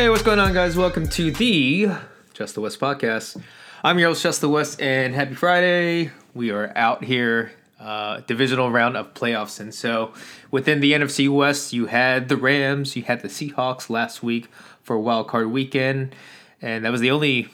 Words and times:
Hey, 0.00 0.08
what's 0.08 0.22
going 0.22 0.38
on, 0.38 0.54
guys? 0.54 0.78
Welcome 0.78 1.06
to 1.08 1.30
the 1.30 1.90
Just 2.32 2.54
the 2.54 2.62
West 2.62 2.80
podcast. 2.80 3.38
I'm 3.84 3.98
your 3.98 4.08
host, 4.08 4.22
Just 4.22 4.40
the 4.40 4.48
West, 4.48 4.80
and 4.80 5.14
happy 5.14 5.34
Friday. 5.34 6.10
We 6.32 6.50
are 6.52 6.72
out 6.74 7.04
here, 7.04 7.52
uh, 7.78 8.20
divisional 8.20 8.70
round 8.70 8.96
of 8.96 9.12
playoffs. 9.12 9.60
And 9.60 9.74
so 9.74 10.14
within 10.50 10.80
the 10.80 10.92
NFC 10.92 11.28
West, 11.28 11.74
you 11.74 11.84
had 11.84 12.30
the 12.30 12.38
Rams, 12.38 12.96
you 12.96 13.02
had 13.02 13.20
the 13.20 13.28
Seahawks 13.28 13.90
last 13.90 14.22
week 14.22 14.48
for 14.82 14.98
wild 14.98 15.28
card 15.28 15.50
weekend. 15.50 16.14
And 16.62 16.86
that 16.86 16.92
was 16.92 17.02
the 17.02 17.10
only 17.10 17.50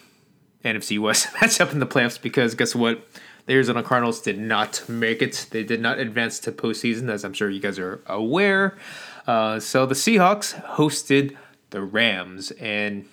NFC 0.64 1.00
West 1.00 1.26
matchup 1.34 1.72
in 1.72 1.80
the 1.80 1.84
playoffs 1.84 2.22
because 2.22 2.54
guess 2.54 2.76
what? 2.76 3.04
The 3.46 3.54
Arizona 3.54 3.82
Cardinals 3.82 4.20
did 4.20 4.38
not 4.38 4.88
make 4.88 5.20
it. 5.20 5.48
They 5.50 5.64
did 5.64 5.80
not 5.80 5.98
advance 5.98 6.38
to 6.40 6.52
postseason, 6.52 7.10
as 7.10 7.24
I'm 7.24 7.32
sure 7.32 7.50
you 7.50 7.60
guys 7.60 7.80
are 7.80 8.02
aware. 8.06 8.78
Uh, 9.26 9.58
so 9.58 9.84
the 9.84 9.96
Seahawks 9.96 10.62
hosted 10.74 11.36
the 11.70 11.82
Rams. 11.82 12.50
And 12.52 13.06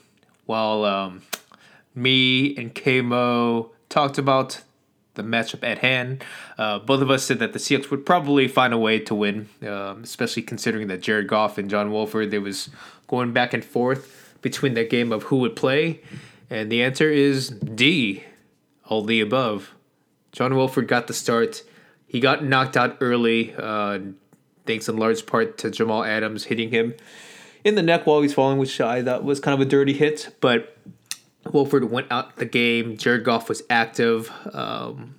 while 0.45 0.85
um, 0.85 1.21
me 1.95 2.55
and 2.55 2.73
Kmo 2.73 3.69
talked 3.89 4.17
about 4.17 4.61
the 5.15 5.23
matchup 5.23 5.63
at 5.63 5.79
hand, 5.79 6.23
uh, 6.57 6.79
both 6.79 7.01
of 7.01 7.11
us 7.11 7.23
said 7.23 7.39
that 7.39 7.53
the 7.53 7.59
Seahawks 7.59 7.91
would 7.91 8.05
probably 8.05 8.47
find 8.47 8.73
a 8.73 8.77
way 8.77 8.99
to 8.99 9.15
win, 9.15 9.49
um, 9.61 10.03
especially 10.03 10.41
considering 10.41 10.87
that 10.87 11.01
Jared 11.01 11.27
Goff 11.27 11.57
and 11.57 11.69
John 11.69 11.91
Wolford, 11.91 12.31
there 12.31 12.41
was 12.41 12.69
going 13.07 13.31
back 13.31 13.53
and 13.53 13.63
forth 13.63 14.35
between 14.41 14.73
that 14.73 14.89
game 14.89 15.11
of 15.11 15.23
who 15.23 15.37
would 15.37 15.55
play. 15.55 16.01
And 16.49 16.71
the 16.71 16.83
answer 16.83 17.09
is 17.09 17.49
D, 17.49 18.23
all 18.85 19.03
the 19.03 19.21
above. 19.21 19.73
John 20.31 20.55
Wolford 20.55 20.87
got 20.87 21.07
the 21.07 21.13
start. 21.13 21.63
He 22.07 22.19
got 22.19 22.43
knocked 22.43 22.75
out 22.75 22.97
early, 23.01 23.53
uh, 23.57 23.99
thanks 24.65 24.89
in 24.89 24.97
large 24.97 25.25
part 25.25 25.57
to 25.59 25.71
Jamal 25.71 26.03
Adams 26.03 26.45
hitting 26.45 26.69
him 26.69 26.95
in 27.63 27.75
the 27.75 27.81
neck 27.81 28.05
while 28.05 28.21
he's 28.21 28.33
falling, 28.33 28.57
which 28.57 28.79
I 28.81 29.01
thought 29.03 29.23
was 29.23 29.39
kind 29.39 29.53
of 29.59 29.65
a 29.65 29.69
dirty 29.69 29.93
hit. 29.93 30.35
But 30.41 30.77
Wolford 31.51 31.89
went 31.89 32.07
out 32.11 32.35
the 32.37 32.45
game. 32.45 32.97
Jared 32.97 33.23
Goff 33.23 33.49
was 33.49 33.63
active. 33.69 34.31
Um, 34.53 35.15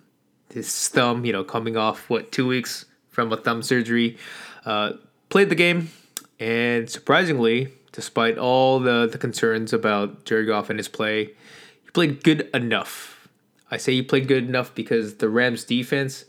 his 0.52 0.88
thumb, 0.88 1.24
you 1.24 1.32
know, 1.32 1.44
coming 1.44 1.76
off 1.76 2.08
what 2.08 2.32
two 2.32 2.46
weeks 2.46 2.84
from 3.08 3.32
a 3.32 3.36
thumb 3.36 3.62
surgery, 3.62 4.16
uh, 4.64 4.92
played 5.28 5.48
the 5.48 5.54
game, 5.54 5.90
and 6.38 6.88
surprisingly, 6.88 7.68
despite 7.92 8.38
all 8.38 8.78
the 8.80 9.08
the 9.10 9.18
concerns 9.18 9.72
about 9.72 10.24
Jared 10.24 10.46
Goff 10.46 10.70
and 10.70 10.78
his 10.78 10.88
play, 10.88 11.26
he 11.84 11.90
played 11.92 12.22
good 12.22 12.48
enough. 12.54 13.28
I 13.70 13.76
say 13.76 13.94
he 13.94 14.02
played 14.02 14.28
good 14.28 14.46
enough 14.46 14.74
because 14.74 15.16
the 15.16 15.28
Rams 15.28 15.64
defense 15.64 16.24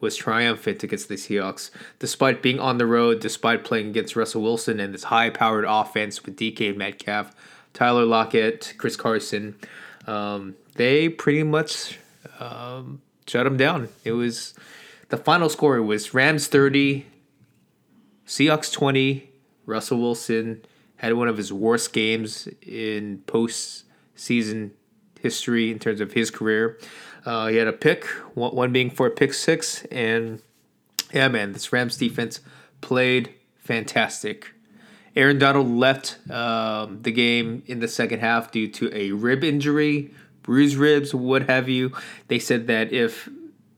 was 0.00 0.16
triumphant 0.16 0.82
against 0.82 1.08
the 1.08 1.14
Seahawks, 1.14 1.70
despite 1.98 2.42
being 2.42 2.60
on 2.60 2.78
the 2.78 2.86
road, 2.86 3.20
despite 3.20 3.64
playing 3.64 3.88
against 3.88 4.16
Russell 4.16 4.42
Wilson 4.42 4.80
and 4.80 4.92
this 4.92 5.04
high-powered 5.04 5.64
offense 5.66 6.24
with 6.24 6.36
DK 6.36 6.76
Metcalf, 6.76 7.34
Tyler 7.72 8.04
Lockett, 8.04 8.74
Chris 8.76 8.96
Carson. 8.96 9.56
Um, 10.06 10.56
they 10.74 11.08
pretty 11.08 11.42
much 11.42 11.98
um, 12.38 13.00
shut 13.26 13.44
them 13.44 13.56
down. 13.56 13.88
It 14.04 14.12
was 14.12 14.54
the 15.08 15.16
final 15.16 15.48
score 15.48 15.80
was 15.82 16.14
Rams 16.14 16.46
thirty, 16.48 17.06
Seahawks 18.26 18.72
twenty. 18.72 19.30
Russell 19.66 19.98
Wilson 19.98 20.62
had 20.96 21.14
one 21.14 21.28
of 21.28 21.36
his 21.36 21.52
worst 21.52 21.92
games 21.92 22.48
in 22.60 23.22
postseason 23.26 24.70
history 25.20 25.70
in 25.70 25.78
terms 25.78 26.00
of 26.00 26.12
his 26.12 26.30
career. 26.30 26.78
Uh, 27.24 27.46
he 27.48 27.56
had 27.56 27.66
a 27.66 27.72
pick, 27.72 28.04
one, 28.34 28.72
being 28.72 28.90
for 28.90 29.06
a 29.06 29.10
pick 29.10 29.32
six, 29.32 29.84
and 29.86 30.42
yeah, 31.12 31.28
man, 31.28 31.52
this 31.52 31.72
Rams 31.72 31.96
defense 31.96 32.40
played 32.80 33.34
fantastic. 33.56 34.52
Aaron 35.16 35.38
Donald 35.38 35.68
left 35.68 36.18
um, 36.30 37.00
the 37.02 37.12
game 37.12 37.62
in 37.66 37.80
the 37.80 37.88
second 37.88 38.20
half 38.20 38.50
due 38.50 38.68
to 38.68 38.94
a 38.94 39.12
rib 39.12 39.44
injury, 39.44 40.12
bruised 40.42 40.76
ribs, 40.76 41.14
what 41.14 41.48
have 41.48 41.68
you. 41.68 41.92
They 42.28 42.38
said 42.38 42.66
that 42.66 42.92
if 42.92 43.28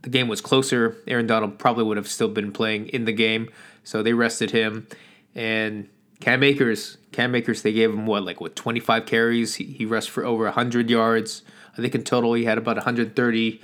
the 0.03 0.11
game 0.11 0.29
was 0.29 0.41
closer, 0.41 0.97
Aaron 1.07 1.27
Donald 1.27 1.59
probably 1.59 1.85
would 1.85 1.97
have 1.97 2.09
still 2.09 2.29
been 2.29 2.53
playing 2.53 2.89
in 2.89 3.05
the 3.05 3.13
game. 3.13 3.49
So 3.85 4.03
they 4.03 4.13
rested 4.13 4.51
him. 4.51 4.87
And 5.35 5.89
Cam 6.21 6.43
Akers, 6.43 6.97
Cam 7.13 7.35
Akers, 7.35 7.63
they 7.63 7.73
gave 7.73 7.91
him 7.91 8.07
what, 8.07 8.25
like 8.25 8.41
what, 8.41 8.57
25 8.57 9.05
carries? 9.05 9.57
He, 9.57 9.65
he 9.65 9.85
rushed 9.85 10.11
for 10.11 10.25
over 10.25 10.45
100 10.45 10.89
yards. 10.89 11.43
I 11.77 11.83
think 11.83 11.95
in 11.95 12.05
total 12.05 12.35
he 12.35 12.45
had 12.45 12.59
about 12.59 12.77
130 12.77 13.61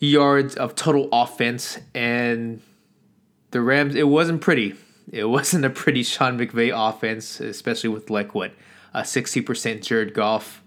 yards 0.00 0.56
of 0.56 0.74
total 0.74 1.08
offense. 1.12 1.78
And 1.94 2.60
the 3.50 3.60
Rams, 3.60 3.94
it 3.94 4.08
wasn't 4.08 4.40
pretty. 4.40 4.74
It 5.10 5.24
wasn't 5.28 5.64
a 5.64 5.70
pretty 5.70 6.02
Sean 6.02 6.38
McVay 6.38 6.72
offense, 6.74 7.40
especially 7.40 7.90
with 7.90 8.10
like 8.10 8.34
what, 8.34 8.52
a 8.92 9.02
60% 9.02 9.82
Jared 9.82 10.14
Goff, 10.14 10.62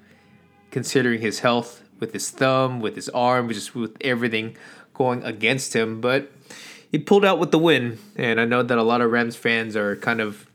considering 0.72 1.22
his 1.22 1.40
health 1.40 1.84
with 2.00 2.14
his 2.14 2.30
thumb, 2.30 2.80
with 2.80 2.96
his 2.96 3.10
arm, 3.10 3.50
just 3.50 3.76
with 3.76 3.98
everything 4.02 4.56
going 4.94 5.24
against 5.24 5.76
him. 5.76 6.00
But 6.00 6.32
he 6.92 6.98
pulled 6.98 7.26
out 7.26 7.40
with 7.40 7.52
the 7.52 7.60
win. 7.60 8.00
And 8.16 8.40
I 8.40 8.46
know 8.46 8.64
that 8.64 8.78
a 8.78 8.84
lot 8.84 9.02
of 9.02 9.12
Rams 9.12 9.36
fans 9.36 9.76
are 9.76 9.96
kind 9.98 10.22
of 10.22 10.48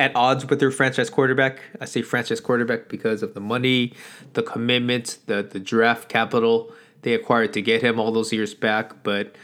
at 0.00 0.16
odds 0.16 0.46
with 0.46 0.60
their 0.60 0.70
franchise 0.70 1.10
quarterback. 1.10 1.60
I 1.78 1.84
say 1.84 2.00
franchise 2.00 2.40
quarterback 2.40 2.88
because 2.88 3.22
of 3.22 3.34
the 3.34 3.40
money, 3.40 3.92
the 4.32 4.42
commitment, 4.42 5.18
the 5.26 5.42
the 5.42 5.60
draft 5.60 6.08
capital 6.08 6.72
they 7.02 7.14
acquired 7.14 7.52
to 7.52 7.62
get 7.62 7.82
him 7.82 8.00
all 8.00 8.10
those 8.10 8.32
years 8.32 8.54
back. 8.54 9.02
But 9.02 9.36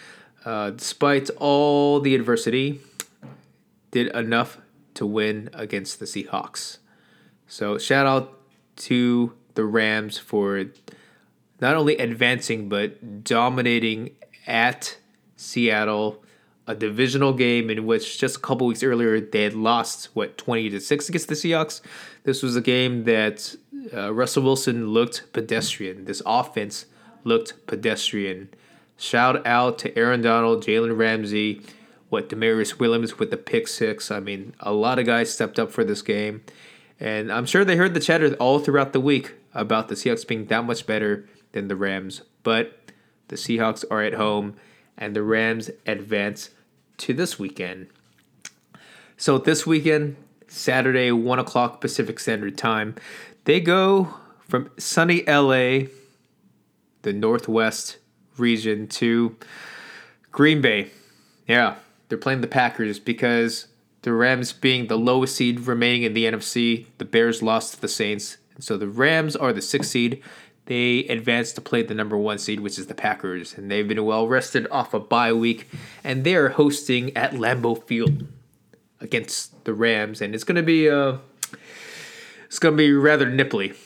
uh, 0.44 0.70
despite 0.70 1.28
all 1.36 2.00
the 2.00 2.14
adversity, 2.14 2.80
did 3.90 4.08
enough 4.14 4.58
to 4.94 5.06
win 5.06 5.50
against 5.52 6.00
the 6.00 6.06
Seahawks. 6.06 6.78
So 7.46 7.76
shout 7.78 8.06
out 8.06 8.38
to 8.76 9.34
the 9.54 9.64
Rams 9.64 10.18
for 10.18 10.64
not 11.60 11.76
only 11.76 11.96
advancing 11.98 12.68
but 12.68 13.24
dominating 13.24 14.16
at 14.46 14.96
Seattle 15.36 16.22
a 16.66 16.74
divisional 16.74 17.32
game 17.32 17.70
in 17.70 17.86
which 17.86 18.18
just 18.18 18.36
a 18.36 18.40
couple 18.40 18.66
weeks 18.66 18.82
earlier 18.82 19.20
they 19.20 19.44
had 19.44 19.54
lost 19.54 20.08
what 20.14 20.36
20 20.36 20.70
to 20.70 20.80
6 20.80 21.08
against 21.08 21.28
the 21.28 21.34
Seahawks. 21.34 21.80
This 22.24 22.42
was 22.42 22.56
a 22.56 22.60
game 22.60 23.04
that 23.04 23.54
uh, 23.94 24.12
Russell 24.12 24.42
Wilson 24.42 24.88
looked 24.88 25.32
pedestrian. 25.32 26.06
This 26.06 26.22
offense 26.26 26.86
looked 27.24 27.66
pedestrian. 27.66 28.48
Shout 28.96 29.46
out 29.46 29.78
to 29.80 29.96
Aaron 29.96 30.22
Donald, 30.22 30.64
Jalen 30.64 30.96
Ramsey, 30.96 31.62
what 32.08 32.28
Damarious 32.28 32.78
Williams 32.78 33.18
with 33.18 33.30
the 33.30 33.36
pick 33.36 33.68
six. 33.68 34.10
I 34.10 34.20
mean, 34.20 34.54
a 34.60 34.72
lot 34.72 34.98
of 34.98 35.06
guys 35.06 35.32
stepped 35.32 35.58
up 35.58 35.70
for 35.70 35.84
this 35.84 36.02
game. 36.02 36.42
And 36.98 37.30
I'm 37.30 37.46
sure 37.46 37.64
they 37.64 37.76
heard 37.76 37.94
the 37.94 38.00
chatter 38.00 38.34
all 38.34 38.58
throughout 38.58 38.92
the 38.92 39.00
week 39.00 39.34
about 39.54 39.88
the 39.88 39.94
Seahawks 39.94 40.26
being 40.26 40.46
that 40.46 40.64
much 40.64 40.86
better 40.86 41.28
than 41.52 41.68
the 41.68 41.76
Rams. 41.76 42.22
But 42.42 42.78
the 43.28 43.36
Seahawks 43.36 43.84
are 43.90 44.02
at 44.02 44.14
home 44.14 44.56
and 44.96 45.14
the 45.14 45.22
Rams 45.22 45.70
advance 45.86 46.50
to 46.98 47.12
this 47.12 47.38
weekend. 47.38 47.88
So 49.16 49.38
this 49.38 49.66
weekend, 49.66 50.16
Saturday, 50.48 51.10
one 51.12 51.38
o'clock 51.38 51.80
Pacific 51.80 52.18
Standard 52.18 52.58
Time, 52.58 52.94
they 53.44 53.60
go 53.60 54.14
from 54.40 54.70
sunny 54.78 55.24
LA, 55.26 55.88
the 57.02 57.12
Northwest 57.12 57.98
region, 58.36 58.86
to 58.88 59.36
Green 60.30 60.60
Bay. 60.60 60.90
Yeah, 61.46 61.76
they're 62.08 62.18
playing 62.18 62.40
the 62.40 62.46
Packers 62.46 62.98
because 62.98 63.68
the 64.02 64.12
Rams 64.12 64.52
being 64.52 64.86
the 64.86 64.98
lowest 64.98 65.36
seed 65.36 65.60
remaining 65.60 66.02
in 66.02 66.14
the 66.14 66.24
NFC, 66.24 66.86
the 66.98 67.04
Bears 67.04 67.42
lost 67.42 67.74
to 67.74 67.80
the 67.80 67.88
Saints. 67.88 68.36
And 68.54 68.62
so 68.62 68.76
the 68.76 68.88
Rams 68.88 69.34
are 69.34 69.52
the 69.52 69.62
sixth 69.62 69.90
seed 69.90 70.22
they 70.66 71.04
advanced 71.04 71.54
to 71.54 71.60
play 71.60 71.82
the 71.82 71.94
number 71.94 72.16
one 72.16 72.38
seed, 72.38 72.60
which 72.60 72.78
is 72.78 72.88
the 72.88 72.94
Packers, 72.94 73.56
and 73.56 73.70
they've 73.70 73.86
been 73.86 74.04
well 74.04 74.28
rested 74.28 74.66
off 74.70 74.92
a 74.92 75.00
bye 75.00 75.32
week, 75.32 75.68
and 76.04 76.24
they 76.24 76.34
are 76.34 76.50
hosting 76.50 77.16
at 77.16 77.32
Lambeau 77.32 77.82
Field 77.84 78.26
against 79.00 79.64
the 79.64 79.72
Rams, 79.72 80.20
and 80.20 80.34
it's 80.34 80.44
gonna 80.44 80.64
be 80.64 80.88
uh, 80.90 81.18
it's 82.46 82.58
gonna 82.58 82.76
be 82.76 82.92
rather 82.92 83.26
nipply. 83.26 83.76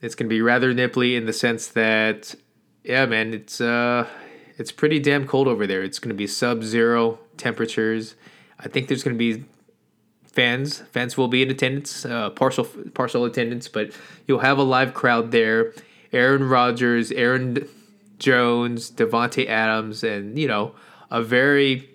It's 0.00 0.14
gonna 0.14 0.30
be 0.30 0.40
rather 0.40 0.74
nipply 0.74 1.16
in 1.16 1.26
the 1.26 1.32
sense 1.34 1.68
that, 1.68 2.34
yeah, 2.82 3.04
man, 3.04 3.34
it's 3.34 3.60
uh, 3.60 4.08
it's 4.56 4.72
pretty 4.72 4.98
damn 4.98 5.26
cold 5.26 5.48
over 5.48 5.66
there. 5.66 5.82
It's 5.82 5.98
gonna 5.98 6.14
be 6.14 6.26
sub-zero 6.26 7.18
temperatures. 7.36 8.14
I 8.58 8.68
think 8.68 8.88
there's 8.88 9.02
gonna 9.02 9.16
be 9.16 9.44
fans. 10.24 10.78
Fans 10.78 11.18
will 11.18 11.28
be 11.28 11.42
in 11.42 11.50
attendance, 11.50 12.06
uh, 12.06 12.30
partial 12.30 12.64
partial 12.94 13.26
attendance, 13.26 13.68
but 13.68 13.90
you'll 14.26 14.38
have 14.38 14.56
a 14.56 14.62
live 14.62 14.94
crowd 14.94 15.30
there 15.30 15.74
Aaron 16.12 16.48
Rodgers, 16.48 17.10
Aaron 17.12 17.68
Jones, 18.18 18.90
Davante 18.90 19.46
Adams, 19.48 20.04
and 20.04 20.38
you 20.38 20.48
know 20.48 20.74
a 21.10 21.22
very 21.22 21.90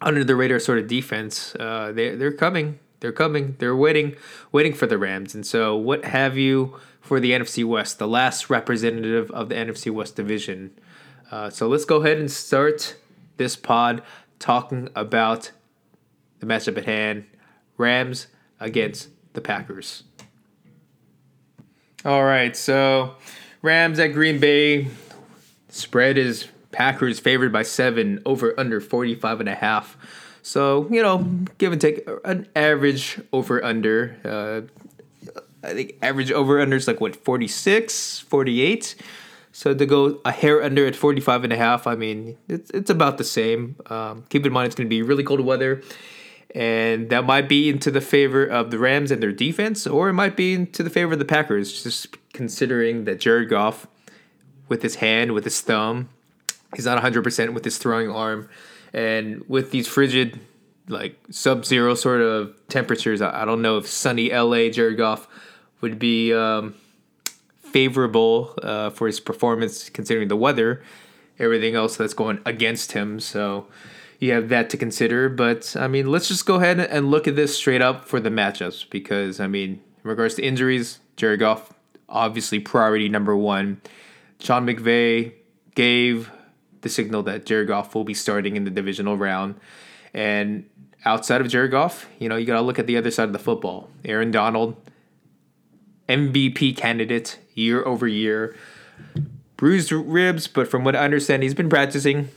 under 0.00 0.24
the 0.24 0.36
radar 0.36 0.58
sort 0.58 0.78
of 0.78 0.86
defense. 0.86 1.54
Uh, 1.56 1.92
they 1.92 2.14
they're 2.14 2.32
coming. 2.32 2.78
They're 3.00 3.12
coming. 3.12 3.56
They're 3.58 3.74
waiting, 3.74 4.14
waiting 4.52 4.74
for 4.74 4.86
the 4.86 4.96
Rams. 4.96 5.34
And 5.34 5.44
so, 5.44 5.76
what 5.76 6.04
have 6.04 6.38
you 6.38 6.78
for 7.00 7.18
the 7.18 7.32
NFC 7.32 7.64
West, 7.64 7.98
the 7.98 8.06
last 8.06 8.48
representative 8.48 9.28
of 9.32 9.48
the 9.48 9.56
NFC 9.56 9.90
West 9.90 10.14
division? 10.14 10.70
Uh, 11.30 11.50
so 11.50 11.66
let's 11.66 11.84
go 11.84 11.96
ahead 11.96 12.18
and 12.18 12.30
start 12.30 12.96
this 13.38 13.56
pod 13.56 14.02
talking 14.38 14.88
about 14.94 15.50
the 16.38 16.46
matchup 16.46 16.76
at 16.76 16.84
hand: 16.84 17.24
Rams 17.76 18.28
against 18.60 19.08
the 19.32 19.40
Packers. 19.40 20.04
All 22.04 22.24
right, 22.24 22.56
so 22.56 23.16
Rams 23.62 24.00
at 24.00 24.08
Green 24.08 24.40
Bay. 24.40 24.88
Spread 25.68 26.18
is 26.18 26.48
Packers 26.72 27.20
favored 27.20 27.52
by 27.52 27.62
seven, 27.62 28.20
over 28.26 28.58
under 28.58 28.80
45 28.80 29.40
and 29.40 29.48
a 29.48 29.54
half. 29.54 29.96
So, 30.42 30.88
you 30.90 31.00
know, 31.00 31.18
give 31.58 31.72
and 31.72 31.80
take 31.80 32.06
an 32.24 32.48
average 32.56 33.20
over 33.32 33.64
under. 33.64 34.16
Uh, 34.24 34.62
I 35.62 35.74
think 35.74 35.94
average 36.02 36.32
over 36.32 36.60
under 36.60 36.76
is 36.76 36.88
like 36.88 37.00
what, 37.00 37.14
46, 37.14 38.18
48? 38.20 38.96
So 39.52 39.72
to 39.74 39.86
go 39.86 40.20
a 40.24 40.32
hair 40.32 40.62
under 40.62 40.84
at 40.86 40.96
45 40.96 41.44
and 41.44 41.52
a 41.52 41.56
half, 41.56 41.86
I 41.86 41.94
mean, 41.94 42.36
it's, 42.48 42.70
it's 42.72 42.90
about 42.90 43.18
the 43.18 43.24
same. 43.24 43.76
Um, 43.86 44.24
keep 44.28 44.44
in 44.44 44.52
mind, 44.52 44.66
it's 44.66 44.74
going 44.74 44.88
to 44.88 44.90
be 44.90 45.02
really 45.02 45.22
cold 45.22 45.40
weather 45.40 45.82
and 46.54 47.08
that 47.10 47.24
might 47.24 47.48
be 47.48 47.70
into 47.70 47.90
the 47.90 48.00
favor 48.00 48.44
of 48.44 48.70
the 48.70 48.78
Rams 48.78 49.10
and 49.10 49.22
their 49.22 49.32
defense, 49.32 49.86
or 49.86 50.10
it 50.10 50.12
might 50.12 50.36
be 50.36 50.52
into 50.52 50.82
the 50.82 50.90
favor 50.90 51.14
of 51.14 51.18
the 51.18 51.24
Packers, 51.24 51.82
just 51.82 52.21
considering 52.32 53.04
that 53.04 53.20
Jared 53.20 53.48
Goff, 53.48 53.86
with 54.68 54.82
his 54.82 54.96
hand, 54.96 55.32
with 55.32 55.44
his 55.44 55.60
thumb, 55.60 56.08
he's 56.74 56.86
not 56.86 57.02
100% 57.02 57.52
with 57.52 57.64
his 57.64 57.78
throwing 57.78 58.10
arm, 58.10 58.48
and 58.92 59.44
with 59.48 59.70
these 59.70 59.86
frigid, 59.86 60.40
like 60.88 61.18
sub 61.30 61.64
zero 61.64 61.94
sort 61.94 62.20
of 62.20 62.54
temperatures, 62.68 63.20
I, 63.22 63.44
don't 63.44 63.62
know 63.62 63.78
if 63.78 63.86
sunny 63.86 64.30
LA 64.30 64.68
Jared 64.68 64.96
Goff 64.96 65.28
would 65.80 65.98
be 65.98 66.32
um, 66.32 66.74
favorable 67.62 68.54
uh, 68.62 68.90
for 68.90 69.06
his 69.06 69.20
performance, 69.20 69.88
considering 69.90 70.28
the 70.28 70.36
weather, 70.36 70.82
everything 71.38 71.74
else 71.74 71.96
that's 71.96 72.14
going 72.14 72.40
against 72.44 72.92
him. 72.92 73.20
So, 73.20 73.66
you 74.22 74.32
have 74.32 74.50
that 74.50 74.70
to 74.70 74.76
consider. 74.76 75.28
But 75.28 75.74
I 75.76 75.88
mean, 75.88 76.06
let's 76.06 76.28
just 76.28 76.46
go 76.46 76.54
ahead 76.54 76.78
and 76.78 77.10
look 77.10 77.26
at 77.26 77.34
this 77.34 77.56
straight 77.56 77.82
up 77.82 78.04
for 78.04 78.20
the 78.20 78.30
matchups 78.30 78.88
because 78.88 79.40
I 79.40 79.48
mean, 79.48 79.70
in 80.04 80.10
regards 80.10 80.36
to 80.36 80.42
injuries, 80.42 81.00
Jared 81.16 81.40
Goff 81.40 81.74
obviously 82.12 82.60
priority 82.60 83.08
number 83.08 83.36
one. 83.36 83.80
Sean 84.38 84.66
McVay 84.66 85.32
gave 85.74 86.30
the 86.82 86.88
signal 86.88 87.22
that 87.24 87.46
Jared 87.46 87.68
Goff 87.68 87.94
will 87.94 88.04
be 88.04 88.14
starting 88.14 88.56
in 88.56 88.64
the 88.64 88.70
divisional 88.70 89.16
round, 89.16 89.56
and 90.14 90.68
outside 91.04 91.40
of 91.40 91.48
Jared 91.48 91.70
Goff, 91.70 92.06
you 92.18 92.28
know, 92.28 92.36
you 92.36 92.46
got 92.46 92.54
to 92.54 92.60
look 92.60 92.78
at 92.78 92.86
the 92.86 92.96
other 92.96 93.10
side 93.10 93.24
of 93.24 93.32
the 93.32 93.38
football. 93.38 93.88
Aaron 94.04 94.30
Donald, 94.30 94.76
MVP 96.08 96.76
candidate 96.76 97.38
year 97.54 97.84
over 97.84 98.06
year. 98.06 98.54
Bruised 99.56 99.92
ribs, 99.92 100.48
but 100.48 100.68
from 100.68 100.84
what 100.84 100.96
I 100.96 101.04
understand, 101.04 101.42
he's 101.42 101.54
been 101.54 101.68
practicing 101.68 102.28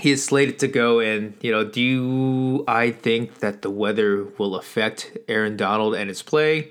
he 0.00 0.10
is 0.10 0.24
slated 0.24 0.58
to 0.58 0.68
go 0.68 1.00
and 1.00 1.34
you 1.40 1.50
know 1.50 1.64
do 1.64 2.64
i 2.66 2.90
think 2.90 3.38
that 3.40 3.62
the 3.62 3.70
weather 3.70 4.24
will 4.38 4.56
affect 4.56 5.16
aaron 5.28 5.56
donald 5.56 5.94
and 5.94 6.08
his 6.08 6.22
play 6.22 6.70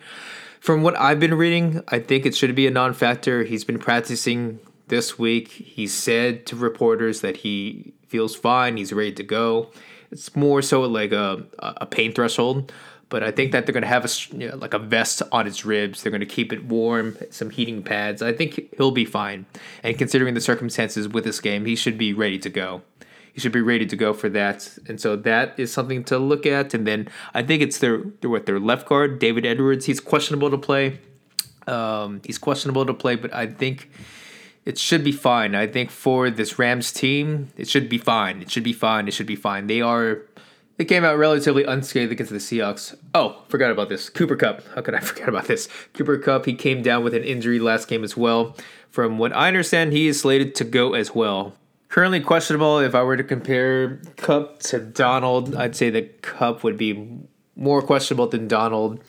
from 0.69 0.83
what 0.83 0.95
i've 0.99 1.19
been 1.19 1.33
reading 1.33 1.83
i 1.87 1.97
think 1.97 2.27
it 2.27 2.35
should 2.35 2.53
be 2.53 2.67
a 2.67 2.69
non-factor 2.69 3.41
he's 3.41 3.63
been 3.63 3.79
practicing 3.79 4.59
this 4.89 5.17
week 5.17 5.47
he 5.47 5.87
said 5.87 6.45
to 6.45 6.55
reporters 6.55 7.21
that 7.21 7.37
he 7.37 7.91
feels 8.05 8.35
fine 8.35 8.77
he's 8.77 8.93
ready 8.93 9.11
to 9.11 9.23
go 9.23 9.71
it's 10.11 10.35
more 10.35 10.61
so 10.61 10.81
like 10.81 11.11
a, 11.11 11.43
a 11.57 11.87
pain 11.87 12.13
threshold 12.13 12.71
but 13.09 13.23
I 13.23 13.31
think 13.31 13.51
that 13.53 13.65
they're 13.65 13.73
going 13.73 13.81
to 13.81 13.87
have 13.87 14.05
a 14.05 14.37
you 14.37 14.47
know, 14.47 14.55
like 14.57 14.75
a 14.75 14.77
vest 14.77 15.23
on 15.31 15.47
his 15.47 15.65
ribs. 15.65 16.03
They're 16.03 16.11
going 16.11 16.19
to 16.19 16.27
keep 16.27 16.53
it 16.53 16.65
warm, 16.65 17.17
some 17.31 17.49
heating 17.49 17.81
pads. 17.81 18.21
I 18.21 18.31
think 18.31 18.71
he'll 18.77 18.91
be 18.91 19.03
fine. 19.03 19.47
And 19.81 19.97
considering 19.97 20.35
the 20.35 20.41
circumstances 20.41 21.07
with 21.07 21.23
this 21.23 21.39
game, 21.39 21.65
he 21.65 21.75
should 21.75 21.97
be 21.97 22.13
ready 22.13 22.37
to 22.37 22.51
go 22.51 22.83
you 23.33 23.41
should 23.41 23.51
be 23.51 23.61
ready 23.61 23.85
to 23.85 23.95
go 23.95 24.13
for 24.13 24.29
that. 24.29 24.77
And 24.87 24.99
so 24.99 25.15
that 25.15 25.59
is 25.59 25.71
something 25.71 26.03
to 26.05 26.17
look 26.17 26.45
at. 26.45 26.73
And 26.73 26.85
then 26.85 27.07
I 27.33 27.43
think 27.43 27.61
it's 27.61 27.79
their, 27.79 28.03
their 28.21 28.29
what 28.29 28.45
their 28.45 28.59
left 28.59 28.87
guard, 28.87 29.19
David 29.19 29.45
Edwards. 29.45 29.85
He's 29.85 29.99
questionable 29.99 30.49
to 30.49 30.57
play. 30.57 30.99
Um, 31.67 32.21
he's 32.23 32.37
questionable 32.37 32.85
to 32.85 32.93
play, 32.93 33.15
but 33.15 33.33
I 33.33 33.45
think 33.47 33.89
it 34.65 34.77
should 34.77 35.03
be 35.03 35.11
fine. 35.11 35.55
I 35.55 35.67
think 35.67 35.91
for 35.91 36.29
this 36.29 36.59
Rams 36.59 36.91
team, 36.91 37.49
it 37.57 37.67
should 37.67 37.89
be 37.89 37.97
fine. 37.97 38.41
It 38.41 38.51
should 38.51 38.63
be 38.63 38.73
fine. 38.73 39.07
It 39.07 39.13
should 39.13 39.27
be 39.27 39.35
fine. 39.35 39.67
They 39.67 39.81
are. 39.81 40.21
They 40.77 40.85
came 40.85 41.03
out 41.03 41.17
relatively 41.17 41.65
unscathed 41.65 42.11
against 42.11 42.31
the 42.31 42.37
Seahawks. 42.37 42.95
Oh, 43.13 43.43
forgot 43.49 43.69
about 43.69 43.89
this. 43.89 44.09
Cooper 44.09 44.37
Kupp. 44.37 44.61
How 44.75 44.81
could 44.81 44.95
I 44.95 44.99
forget 45.09 45.27
about 45.27 45.45
this? 45.45 45.67
Cooper 45.93 46.17
Kupp, 46.17 46.45
He 46.45 46.53
came 46.53 46.81
down 46.81 47.03
with 47.03 47.13
an 47.13 47.23
injury 47.23 47.59
last 47.59 47.87
game 47.87 48.03
as 48.03 48.15
well. 48.15 48.55
From 48.89 49.17
what 49.17 49.35
I 49.35 49.49
understand, 49.49 49.91
he 49.91 50.07
is 50.07 50.21
slated 50.21 50.55
to 50.55 50.63
go 50.63 50.93
as 50.93 51.13
well. 51.13 51.55
Currently 51.89 52.21
questionable. 52.21 52.77
If 52.79 52.93
I 52.93 53.01
were 53.01 53.17
to 53.17 53.23
compare 53.23 53.99
Kupp 54.17 54.59
to 54.59 54.79
Donald, 54.79 55.55
I'd 55.55 55.75
say 55.75 55.89
that 55.89 56.21
Kupp 56.21 56.63
would 56.63 56.77
be 56.77 57.19
more 57.55 57.81
questionable 57.81 58.27
than 58.27 58.47
Donald. 58.47 58.99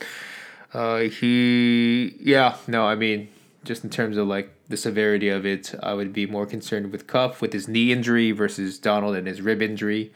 Uh, 0.72 1.00
he, 1.00 2.16
yeah, 2.20 2.56
no, 2.66 2.86
I 2.86 2.94
mean, 2.94 3.28
just 3.64 3.84
in 3.84 3.90
terms 3.90 4.16
of 4.16 4.28
like 4.28 4.54
the 4.68 4.78
severity 4.78 5.28
of 5.28 5.44
it, 5.44 5.74
I 5.82 5.92
would 5.92 6.14
be 6.14 6.26
more 6.26 6.46
concerned 6.46 6.90
with 6.90 7.06
Kupp 7.06 7.42
with 7.42 7.52
his 7.52 7.68
knee 7.68 7.92
injury 7.92 8.32
versus 8.32 8.78
Donald 8.78 9.14
and 9.14 9.26
his 9.26 9.42
rib 9.42 9.60
injury. 9.60 10.10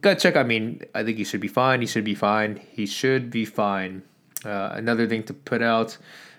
Gut 0.00 0.18
check. 0.18 0.36
I 0.36 0.42
mean, 0.42 0.82
I 0.96 1.04
think 1.04 1.16
he 1.16 1.24
should 1.24 1.40
be 1.40 1.48
fine. 1.48 1.80
He 1.80 1.86
should 1.86 2.04
be 2.04 2.14
fine. 2.14 2.60
He 2.72 2.86
should 2.86 3.30
be 3.30 3.44
fine. 3.44 4.02
Uh, 4.44 4.70
another 4.72 5.06
thing 5.06 5.22
to 5.24 5.34
put 5.34 5.62
out, 5.62 5.96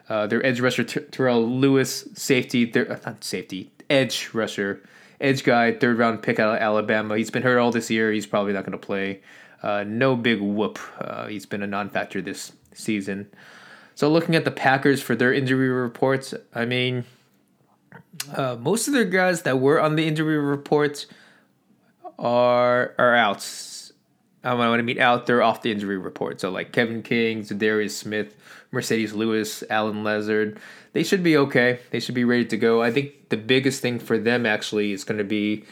uh, 0.09 0.27
their 0.27 0.45
edge 0.45 0.59
rusher 0.59 0.83
Terrell 0.83 1.45
Lewis, 1.47 2.09
safety, 2.13 2.65
their 2.65 2.91
uh, 2.91 2.99
not 3.05 3.23
safety, 3.23 3.71
edge 3.89 4.31
rusher 4.33 4.81
edge 5.19 5.43
guy, 5.43 5.73
third 5.73 5.97
round 5.97 6.21
pick 6.21 6.39
out 6.39 6.55
of 6.55 6.61
Alabama. 6.61 7.17
He's 7.17 7.31
been 7.31 7.43
hurt 7.43 7.57
all 7.57 7.71
this 7.71 7.89
year. 7.89 8.11
He's 8.11 8.25
probably 8.25 8.53
not 8.53 8.65
going 8.65 8.77
to 8.77 8.85
play. 8.85 9.21
Uh, 9.61 9.83
no 9.85 10.15
big 10.15 10.39
whoop. 10.39 10.79
Uh, 10.99 11.27
he's 11.27 11.45
been 11.45 11.61
a 11.61 11.67
non 11.67 11.89
factor 11.89 12.21
this 12.21 12.53
season. 12.73 13.29
So 13.95 14.09
looking 14.09 14.35
at 14.35 14.45
the 14.45 14.51
Packers 14.51 15.01
for 15.01 15.15
their 15.15 15.33
injury 15.33 15.67
reports, 15.67 16.33
I 16.55 16.65
mean, 16.65 17.03
uh, 18.33 18.55
most 18.55 18.87
of 18.87 18.93
their 18.93 19.05
guys 19.05 19.41
that 19.41 19.59
were 19.59 19.79
on 19.79 19.95
the 19.95 20.07
injury 20.07 20.37
reports 20.37 21.05
are 22.17 22.93
are 22.97 23.15
out. 23.15 23.45
I 24.43 24.53
want 24.53 24.79
to 24.79 24.83
mean 24.83 24.99
out. 24.99 25.25
They're 25.25 25.43
off 25.43 25.61
the 25.61 25.71
injury 25.71 25.97
report. 25.97 26.39
So 26.39 26.49
like 26.49 26.71
Kevin 26.71 27.03
King, 27.03 27.41
Za'Darius 27.41 27.91
Smith, 27.91 28.37
Marcedes 28.71 29.13
Lewis, 29.13 29.63
Allen 29.69 30.03
Lazard 30.03 30.59
they 30.93 31.03
should 31.03 31.23
be 31.23 31.37
okay. 31.37 31.79
They 31.91 31.99
should 31.99 32.15
be 32.15 32.23
ready 32.23 32.45
to 32.45 32.57
go. 32.57 32.81
I 32.81 32.91
think 32.91 33.29
the 33.29 33.37
biggest 33.37 33.81
thing 33.81 33.99
for 33.99 34.17
them 34.17 34.45
actually 34.45 34.91
is 34.91 35.03
going 35.03 35.17
to 35.17 35.23
be 35.23 35.63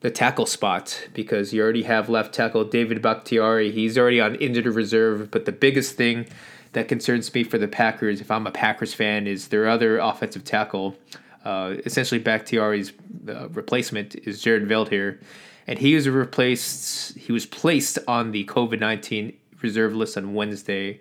the 0.00 0.10
tackle 0.10 0.46
spot 0.46 1.08
because 1.14 1.52
you 1.52 1.62
already 1.62 1.82
have 1.82 2.08
left 2.08 2.34
tackle 2.34 2.64
David 2.64 3.02
Bakhtiari. 3.02 3.70
He's 3.70 3.98
already 3.98 4.20
on 4.20 4.34
injured 4.36 4.66
reserve. 4.66 5.30
But 5.30 5.44
the 5.44 5.52
biggest 5.52 5.96
thing 5.96 6.26
that 6.72 6.88
concerns 6.88 7.32
me 7.32 7.44
for 7.44 7.58
the 7.58 7.68
Packers, 7.68 8.20
if 8.20 8.30
I'm 8.30 8.46
a 8.46 8.50
Packers 8.50 8.94
fan, 8.94 9.26
is 9.26 9.48
their 9.48 9.68
other 9.68 9.98
offensive 9.98 10.44
tackle. 10.44 10.96
Uh, 11.44 11.74
essentially, 11.84 12.18
Bakhtiari's 12.18 12.92
uh, 13.28 13.48
replacement 13.50 14.14
is 14.14 14.40
Jared 14.40 14.66
Veldheer, 14.66 15.20
and 15.66 15.78
he 15.78 15.94
was 15.94 16.08
replaced. 16.08 17.18
He 17.18 17.32
was 17.32 17.44
placed 17.44 17.98
on 18.08 18.32
the 18.32 18.46
COVID 18.46 18.80
nineteen 18.80 19.36
reserve 19.60 19.94
list 19.94 20.16
on 20.16 20.32
Wednesday, 20.32 21.00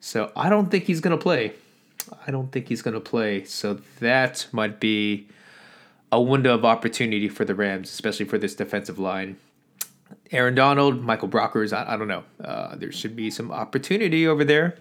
so 0.00 0.32
I 0.36 0.48
don't 0.48 0.70
think 0.70 0.84
he's 0.84 1.00
going 1.00 1.16
to 1.16 1.22
play. 1.22 1.52
I 2.26 2.30
don't 2.30 2.50
think 2.52 2.68
he's 2.68 2.82
going 2.82 2.94
to 2.94 3.00
play. 3.00 3.44
So 3.44 3.80
that 4.00 4.46
might 4.52 4.80
be 4.80 5.28
a 6.10 6.20
window 6.20 6.54
of 6.54 6.64
opportunity 6.64 7.28
for 7.28 7.44
the 7.44 7.54
Rams, 7.54 7.90
especially 7.90 8.26
for 8.26 8.38
this 8.38 8.54
defensive 8.54 8.98
line. 8.98 9.36
Aaron 10.30 10.54
Donald, 10.54 11.02
Michael 11.02 11.28
Brockers, 11.28 11.72
I, 11.72 11.94
I 11.94 11.96
don't 11.96 12.08
know. 12.08 12.24
Uh, 12.42 12.76
there 12.76 12.92
should 12.92 13.14
be 13.14 13.30
some 13.30 13.50
opportunity 13.50 14.26
over 14.26 14.44
there. 14.44 14.76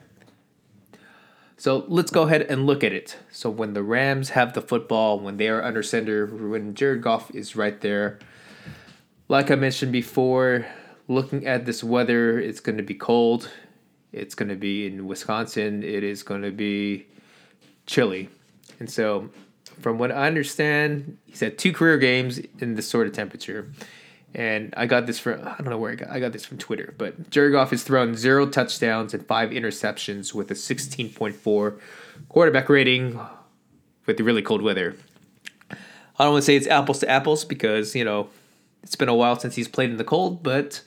So 1.58 1.86
let's 1.88 2.12
go 2.12 2.24
ahead 2.24 2.44
and 2.44 2.68
look 2.68 2.84
at 2.84 2.94
it. 2.94 3.18
So 3.32 3.50
when 3.50 3.74
the 3.74 3.82
Rams 3.82 4.30
have 4.30 4.54
the 4.54 4.62
football, 4.62 5.20
when 5.20 5.38
they 5.38 5.50
are 5.50 5.64
under 5.64 5.82
center, 5.82 6.28
when 6.28 6.76
Jared 6.76 7.02
Goff 7.02 7.34
is 7.34 7.56
right 7.56 7.80
there, 7.82 8.20
like 9.28 9.50
I 9.50 9.56
mentioned 9.56 9.92
before, 9.92 10.68
looking 11.08 11.46
at 11.48 11.66
this 11.66 11.84
weather, 11.84 12.40
it's 12.40 12.60
going 12.60 12.78
to 12.78 12.84
be 12.84 12.94
cold. 12.94 13.50
It's 14.12 14.36
going 14.36 14.50
to 14.50 14.56
be 14.56 14.88
in 14.88 15.08
Wisconsin. 15.08 15.84
It 15.84 16.04
is 16.04 16.24
going 16.24 16.42
to 16.42 16.52
be 16.52 17.08
chilly. 17.86 18.30
And 18.80 18.90
so, 18.90 19.30
from 19.82 19.98
what 19.98 20.12
I 20.12 20.28
understand, 20.28 21.18
he's 21.26 21.40
had 21.40 21.58
two 21.58 21.74
career 21.74 21.98
games 21.98 22.40
in 22.60 22.76
this 22.76 22.88
sort 22.88 23.08
of 23.08 23.14
temperature. 23.14 23.72
And 24.34 24.74
I 24.76 24.86
got 24.86 25.08
this 25.08 25.20
from, 25.20 25.42
I 25.42 25.56
don't 25.58 25.70
know 25.70 25.78
where 25.78 25.92
I 25.92 25.96
got, 25.96 26.10
I 26.10 26.20
got 26.20 26.32
this 26.32 26.46
from 26.46 26.58
Twitter, 26.58 26.94
but 26.98 27.30
Jared 27.30 27.54
Goff 27.54 27.72
has 27.72 27.84
thrown 27.84 28.16
zero 28.16 28.46
touchdowns 28.46 29.14
and 29.14 29.26
five 29.26 29.50
interceptions 29.52 30.34
with 30.34 30.52
a 30.52 30.54
16.4 30.54 31.80
quarterback 32.30 32.70
rating 32.70 33.20
with 34.06 34.18
the 34.18 34.24
really 34.24 34.42
cold 34.42 34.62
weather. 34.62 34.96
I 35.72 36.24
don't 36.24 36.34
want 36.34 36.42
to 36.44 36.46
say 36.46 36.56
it's 36.56 36.68
apples 36.68 37.00
to 37.00 37.10
apples 37.10 37.46
because, 37.46 37.96
you 37.96 38.04
know, 38.04 38.30
it's 38.84 38.96
been 38.96 39.10
a 39.10 39.16
while 39.16 39.40
since 39.40 39.56
he's 39.56 39.68
played 39.68 39.92
in 39.92 39.98
the 39.98 40.04
cold, 40.04 40.44
but 40.44 40.82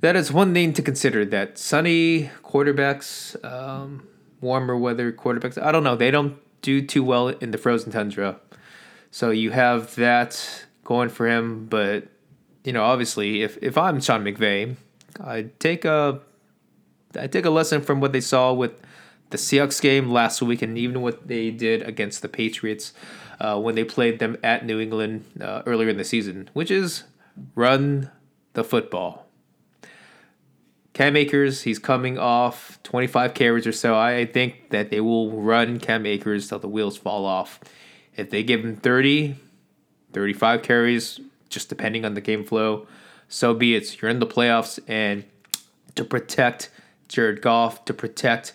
that 0.00 0.16
is 0.16 0.32
one 0.32 0.54
thing 0.54 0.72
to 0.74 0.82
consider 0.82 1.24
that 1.26 1.58
sunny 1.58 2.30
quarterbacks, 2.42 3.42
um, 3.44 4.06
warmer 4.40 4.76
weather 4.76 5.12
quarterbacks. 5.12 5.60
I 5.60 5.72
don't 5.72 5.84
know. 5.84 5.96
They 5.96 6.10
don't 6.10 6.38
do 6.62 6.84
too 6.84 7.04
well 7.04 7.28
in 7.28 7.50
the 7.50 7.58
frozen 7.58 7.92
tundra. 7.92 8.40
So 9.10 9.30
you 9.30 9.50
have 9.50 9.94
that 9.96 10.64
going 10.84 11.08
for 11.08 11.26
him, 11.26 11.66
but 11.66 12.08
you 12.64 12.72
know, 12.72 12.84
obviously, 12.84 13.42
if 13.42 13.58
if 13.62 13.76
I'm 13.76 14.00
Sean 14.00 14.24
McVay, 14.24 14.76
I 15.22 15.50
take 15.58 15.84
a 15.84 16.20
I 17.18 17.26
take 17.26 17.44
a 17.44 17.50
lesson 17.50 17.80
from 17.80 18.00
what 18.00 18.12
they 18.12 18.20
saw 18.20 18.52
with 18.52 18.72
the 19.30 19.36
Seahawks 19.36 19.80
game 19.80 20.10
last 20.10 20.42
week 20.42 20.62
and 20.62 20.76
even 20.76 21.02
what 21.02 21.26
they 21.28 21.50
did 21.50 21.82
against 21.82 22.22
the 22.22 22.28
Patriots 22.28 22.92
uh, 23.40 23.58
when 23.58 23.74
they 23.74 23.84
played 23.84 24.18
them 24.18 24.36
at 24.42 24.66
New 24.66 24.80
England 24.80 25.24
uh, 25.40 25.62
earlier 25.66 25.88
in 25.88 25.96
the 25.96 26.04
season, 26.04 26.50
which 26.52 26.70
is 26.70 27.04
run 27.54 28.10
the 28.52 28.64
football. 28.64 29.29
Cam 30.92 31.16
Akers, 31.16 31.62
he's 31.62 31.78
coming 31.78 32.18
off 32.18 32.78
25 32.82 33.34
carries 33.34 33.66
or 33.66 33.72
so. 33.72 33.96
I 33.96 34.26
think 34.26 34.70
that 34.70 34.90
they 34.90 35.00
will 35.00 35.30
run 35.30 35.78
Cam 35.78 36.04
Akers 36.04 36.48
till 36.48 36.58
the 36.58 36.68
wheels 36.68 36.96
fall 36.96 37.24
off. 37.24 37.60
If 38.16 38.30
they 38.30 38.42
give 38.42 38.64
him 38.64 38.76
30, 38.76 39.36
35 40.12 40.62
carries, 40.62 41.20
just 41.48 41.68
depending 41.68 42.04
on 42.04 42.14
the 42.14 42.20
game 42.20 42.44
flow, 42.44 42.86
so 43.28 43.54
be 43.54 43.76
it. 43.76 44.00
You're 44.02 44.10
in 44.10 44.18
the 44.18 44.26
playoffs, 44.26 44.80
and 44.88 45.24
to 45.94 46.04
protect 46.04 46.70
Jared 47.08 47.40
Goff, 47.40 47.84
to 47.84 47.94
protect 47.94 48.54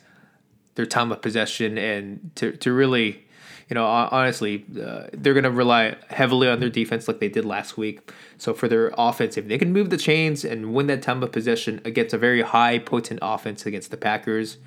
their 0.75 0.85
time 0.85 1.11
of 1.11 1.21
possession, 1.21 1.77
and 1.77 2.31
to, 2.35 2.51
to 2.57 2.73
really 2.73 3.24
you 3.69 3.73
know, 3.73 3.85
honestly, 3.85 4.63
uh, 4.79 5.07
they're 5.11 5.33
going 5.33 5.43
to 5.43 5.51
rely 5.51 5.95
heavily 6.09 6.47
on 6.47 6.59
their 6.59 6.69
defense 6.69 7.07
like 7.07 7.19
they 7.19 7.29
did 7.29 7.45
last 7.45 7.77
week. 7.77 8.11
So 8.37 8.53
for 8.53 8.67
their 8.67 8.93
offense, 8.95 9.37
if 9.37 9.47
they 9.47 9.57
can 9.57 9.73
move 9.73 9.89
the 9.89 9.97
chains 9.97 10.45
and 10.45 10.73
win 10.73 10.85
that 10.87 11.01
time 11.01 11.23
of 11.23 11.31
possession 11.31 11.81
against 11.83 12.13
a 12.13 12.17
very 12.17 12.43
high 12.43 12.77
potent 12.77 13.19
offense 13.23 13.65
against 13.65 13.89
the 13.89 13.97
Packers, 13.97 14.57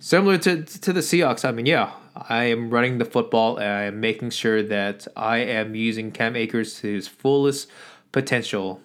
similar 0.00 0.36
to 0.38 0.64
to 0.64 0.92
the 0.92 1.00
Seahawks, 1.00 1.44
I 1.44 1.52
mean, 1.52 1.66
yeah, 1.66 1.92
I 2.16 2.44
am 2.44 2.70
running 2.70 2.98
the 2.98 3.04
football 3.04 3.56
and 3.58 3.70
I 3.70 3.82
am 3.82 4.00
making 4.00 4.30
sure 4.30 4.62
that 4.64 5.06
I 5.16 5.38
am 5.38 5.76
using 5.76 6.10
Cam 6.10 6.34
Akers 6.34 6.80
to 6.80 6.92
his 6.92 7.06
fullest 7.06 7.68
potential. 8.10 8.80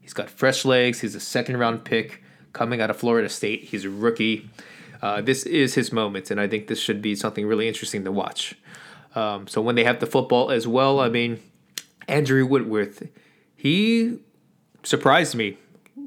He's 0.00 0.12
got 0.12 0.28
fresh 0.28 0.64
legs. 0.64 1.00
He's 1.00 1.14
a 1.14 1.20
second 1.20 1.58
round 1.58 1.84
pick 1.84 2.22
coming 2.52 2.80
out 2.80 2.90
of 2.90 2.96
Florida 2.96 3.28
State. 3.28 3.64
He's 3.64 3.84
a 3.84 3.90
rookie. 3.90 4.50
Uh, 5.06 5.20
this 5.20 5.44
is 5.44 5.76
his 5.76 5.92
moment, 5.92 6.32
and 6.32 6.40
I 6.40 6.48
think 6.48 6.66
this 6.66 6.80
should 6.80 7.00
be 7.00 7.14
something 7.14 7.46
really 7.46 7.68
interesting 7.68 8.02
to 8.02 8.10
watch. 8.10 8.56
Um, 9.14 9.46
so 9.46 9.62
when 9.62 9.76
they 9.76 9.84
have 9.84 10.00
the 10.00 10.06
football 10.06 10.50
as 10.50 10.66
well, 10.66 10.98
I 10.98 11.08
mean, 11.08 11.38
Andrew 12.08 12.44
Whitworth, 12.44 13.06
he 13.54 14.18
surprised 14.82 15.36
me 15.36 15.58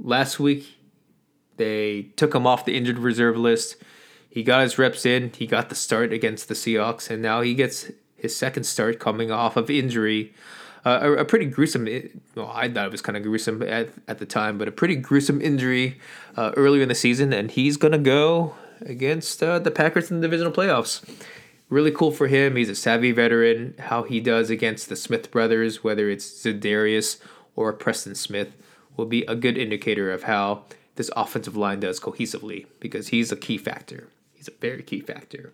last 0.03 0.37
week. 0.37 0.75
They 1.55 2.09
took 2.17 2.35
him 2.35 2.45
off 2.45 2.65
the 2.65 2.75
injured 2.75 2.99
reserve 2.99 3.37
list. 3.37 3.77
He 4.29 4.43
got 4.43 4.63
his 4.63 4.77
reps 4.77 5.05
in. 5.05 5.31
He 5.33 5.47
got 5.47 5.69
the 5.69 5.75
start 5.75 6.11
against 6.11 6.49
the 6.49 6.53
Seahawks, 6.53 7.09
and 7.09 7.21
now 7.21 7.39
he 7.39 7.53
gets 7.53 7.89
his 8.17 8.35
second 8.35 8.65
start 8.65 8.99
coming 8.99 9.31
off 9.31 9.55
of 9.55 9.69
injury. 9.69 10.33
Uh, 10.85 10.99
a, 11.01 11.11
a, 11.21 11.25
pretty 11.25 11.45
gruesome. 11.45 11.87
Well, 12.35 12.51
I 12.53 12.67
thought 12.67 12.87
it 12.87 12.91
was 12.91 13.01
kind 13.01 13.15
of 13.15 13.23
gruesome 13.23 13.63
at, 13.63 13.91
at 14.09 14.19
the 14.19 14.25
time, 14.25 14.57
but 14.57 14.67
a 14.67 14.73
pretty 14.73 14.97
gruesome 14.97 15.41
injury 15.41 16.01
uh, 16.35 16.51
earlier 16.57 16.83
in 16.83 16.89
the 16.89 16.95
season, 16.95 17.31
and 17.31 17.49
he's 17.49 17.77
gonna 17.77 17.97
go 17.97 18.55
against 18.81 19.41
uh, 19.41 19.59
the 19.59 19.71
Packers 19.71 20.11
in 20.11 20.19
the 20.19 20.27
divisional 20.27 20.53
playoffs. 20.53 21.03
Really 21.69 21.91
cool 21.91 22.11
for 22.11 22.27
him. 22.27 22.55
He's 22.55 22.69
a 22.69 22.75
savvy 22.75 23.11
veteran. 23.11 23.75
How 23.77 24.03
he 24.03 24.19
does 24.19 24.49
against 24.49 24.89
the 24.89 24.95
Smith 24.95 25.29
brothers, 25.29 25.83
whether 25.83 26.09
it's 26.09 26.27
Za'Darius 26.43 27.19
or 27.55 27.71
Preston 27.73 28.15
Smith, 28.15 28.49
will 28.97 29.05
be 29.05 29.23
a 29.25 29.35
good 29.35 29.57
indicator 29.57 30.11
of 30.11 30.23
how 30.23 30.63
this 30.95 31.09
offensive 31.15 31.55
line 31.55 31.79
does 31.79 31.99
cohesively 31.99 32.65
because 32.79 33.09
he's 33.09 33.31
a 33.31 33.35
key 33.35 33.57
factor. 33.57 34.09
He's 34.33 34.47
a 34.47 34.53
very 34.59 34.83
key 34.83 34.99
factor. 35.01 35.53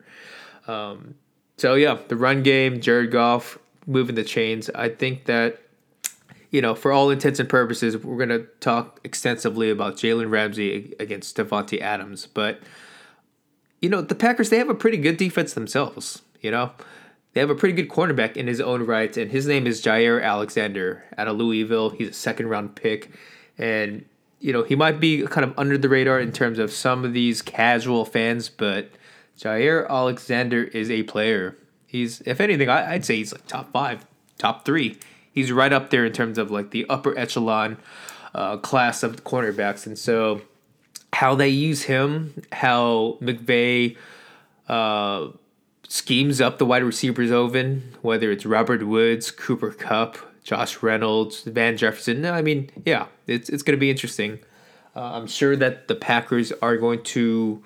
Um, 0.68 1.16
so 1.58 1.76
yeah, 1.76 1.98
the 2.08 2.16
run 2.16 2.44
game, 2.44 2.82
Jared 2.82 3.12
Goff 3.12 3.60
moving 3.86 4.16
the 4.16 4.24
chains. 4.24 4.70
I 4.74 4.90
think 4.90 5.26
that 5.26 5.62
you 6.52 6.62
know, 6.62 6.74
for 6.74 6.92
all 6.92 7.10
intents 7.10 7.40
and 7.40 7.50
purposes, 7.50 7.98
we're 7.98 8.18
gonna 8.18 8.46
talk 8.62 9.00
extensively 9.04 9.70
about 9.70 9.96
Jalen 9.96 10.32
Ramsey 10.32 10.96
against 11.00 11.36
Davante 11.36 11.82
Adams, 11.82 12.28
but 12.28 12.62
you 13.82 13.90
know, 13.90 14.02
the 14.02 14.16
Packers, 14.16 14.50
they 14.50 14.58
have 14.58 14.70
a 14.70 14.76
pretty 14.76 14.98
good 14.98 15.18
defense 15.18 15.54
themselves, 15.54 16.22
you 16.42 16.52
know? 16.52 16.72
They 17.34 17.42
have 17.42 17.50
a 17.50 17.56
pretty 17.56 17.76
good 17.76 17.90
cornerback 17.90 18.38
in 18.38 18.48
his 18.48 18.62
own 18.62 18.86
right, 18.86 19.16
and 19.18 19.30
his 19.30 19.46
name 19.46 19.68
is 19.68 19.84
Jaire 19.84 20.24
Alexander 20.24 21.04
out 21.18 21.28
of 21.28 21.36
Louisville. 21.36 21.90
He's 21.90 22.10
a 22.10 22.14
second 22.14 22.48
round 22.48 22.76
pick. 22.76 23.12
And, 23.58 24.06
you 24.40 24.54
know, 24.54 24.64
he 24.64 24.74
might 24.76 25.02
be 25.02 25.28
kind 25.28 25.44
of 25.44 25.54
under 25.58 25.78
the 25.78 25.90
radar 25.90 26.20
in 26.20 26.32
terms 26.32 26.60
of 26.60 26.72
some 26.72 27.04
of 27.04 27.12
these 27.12 27.42
casual 27.42 28.06
fans, 28.06 28.48
but 28.48 28.90
Jaire 29.38 29.88
Alexander 29.90 30.64
is 30.64 30.90
a 30.90 31.04
player. 31.04 31.58
He's, 31.86 32.22
if 32.22 32.40
anything, 32.40 32.70
I, 32.70 32.94
would 32.94 33.06
say 33.06 33.18
he's 33.18 33.34
like 33.34 33.48
top 33.48 33.72
five, 33.74 34.06
top 34.38 34.64
three. 34.64 34.98
He's 35.30 35.52
right 35.52 35.74
up 35.74 35.90
there 35.90 36.06
in 36.06 36.14
terms 36.14 36.38
of 36.38 36.52
like 36.52 36.72
the 36.72 36.86
upper 36.90 37.18
echelon 37.18 37.78
uh, 38.34 38.58
class 38.58 39.04
of 39.04 39.26
cornerbacks. 39.26 39.86
And 39.86 40.00
so, 40.00 40.42
how 41.16 41.34
they 41.34 41.48
use 41.48 41.84
him, 41.84 42.44
how 42.52 43.18
McVay 43.22 43.96
uh, 44.68 45.30
schemes 45.88 46.42
up 46.42 46.58
the 46.58 46.66
wide 46.66 46.84
receivers 46.84 47.32
open, 47.32 47.94
whether 48.02 48.32
it's 48.32 48.46
Robert 48.46 48.86
Woods, 48.86 49.32
Cooper 49.32 49.72
Kupp, 49.72 50.18
Josh 50.44 50.84
Reynolds, 50.84 51.44
Van 51.44 51.78
Jefferson. 51.78 52.26
I 52.26 52.42
mean, 52.42 52.70
yeah, 52.86 53.06
it's 53.28 53.48
it's 53.48 53.64
going 53.64 53.78
to 53.78 53.80
be 53.80 53.90
interesting. 53.90 54.40
Uh, 54.94 55.14
I'm 55.14 55.28
sure 55.28 55.56
that 55.56 55.88
the 55.88 55.96
Packers 55.96 56.52
are 56.62 56.76
going 56.76 57.02
to 57.04 57.64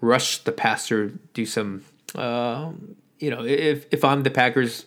rush 0.00 0.38
the 0.38 0.52
passer, 0.52 1.12
do 1.34 1.44
some. 1.44 1.84
Uh, 2.14 2.72
you 3.18 3.28
know, 3.28 3.44
if 3.44 3.84
if 3.92 4.02
I'm 4.02 4.22
the 4.22 4.30
Packers 4.30 4.86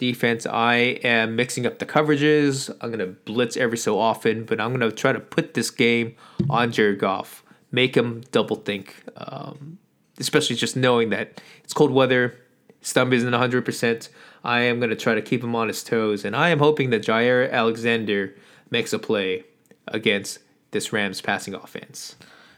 defense, 0.00 0.46
I 0.46 0.74
am 1.04 1.36
mixing 1.36 1.66
up 1.66 1.78
the 1.78 1.86
coverages. 1.86 2.74
I'm 2.80 2.90
gonna 2.90 3.06
blitz 3.06 3.56
every 3.56 3.78
so 3.78 4.00
often, 4.00 4.44
but 4.44 4.60
I'm 4.60 4.72
gonna 4.72 4.90
try 4.90 5.12
to 5.12 5.20
put 5.20 5.54
this 5.54 5.70
game 5.70 6.16
on 6.48 6.72
Jared 6.72 6.98
Goff 6.98 7.44
make 7.72 7.96
him 7.96 8.22
double 8.32 8.56
think. 8.56 8.94
Um, 9.16 9.78
especially 10.18 10.56
just 10.56 10.76
knowing 10.76 11.10
that 11.10 11.40
it's 11.64 11.72
cold 11.72 11.90
weather, 11.90 12.36
Stump 12.82 13.12
isn't 13.12 13.30
100%. 13.32 14.08
I 14.42 14.60
am 14.62 14.78
going 14.78 14.90
to 14.90 14.96
try 14.96 15.14
to 15.14 15.22
keep 15.22 15.42
him 15.44 15.54
on 15.54 15.68
his 15.68 15.84
toes, 15.84 16.24
and 16.24 16.34
I 16.34 16.48
am 16.48 16.58
hoping 16.58 16.90
that 16.90 17.02
Jaire 17.02 17.50
Alexander 17.50 18.34
makes 18.70 18.92
a 18.92 18.98
play 18.98 19.44
against 19.88 20.38
this 20.70 20.92
Rams 20.92 21.20
passing 21.20 21.54
offense. 21.54 22.16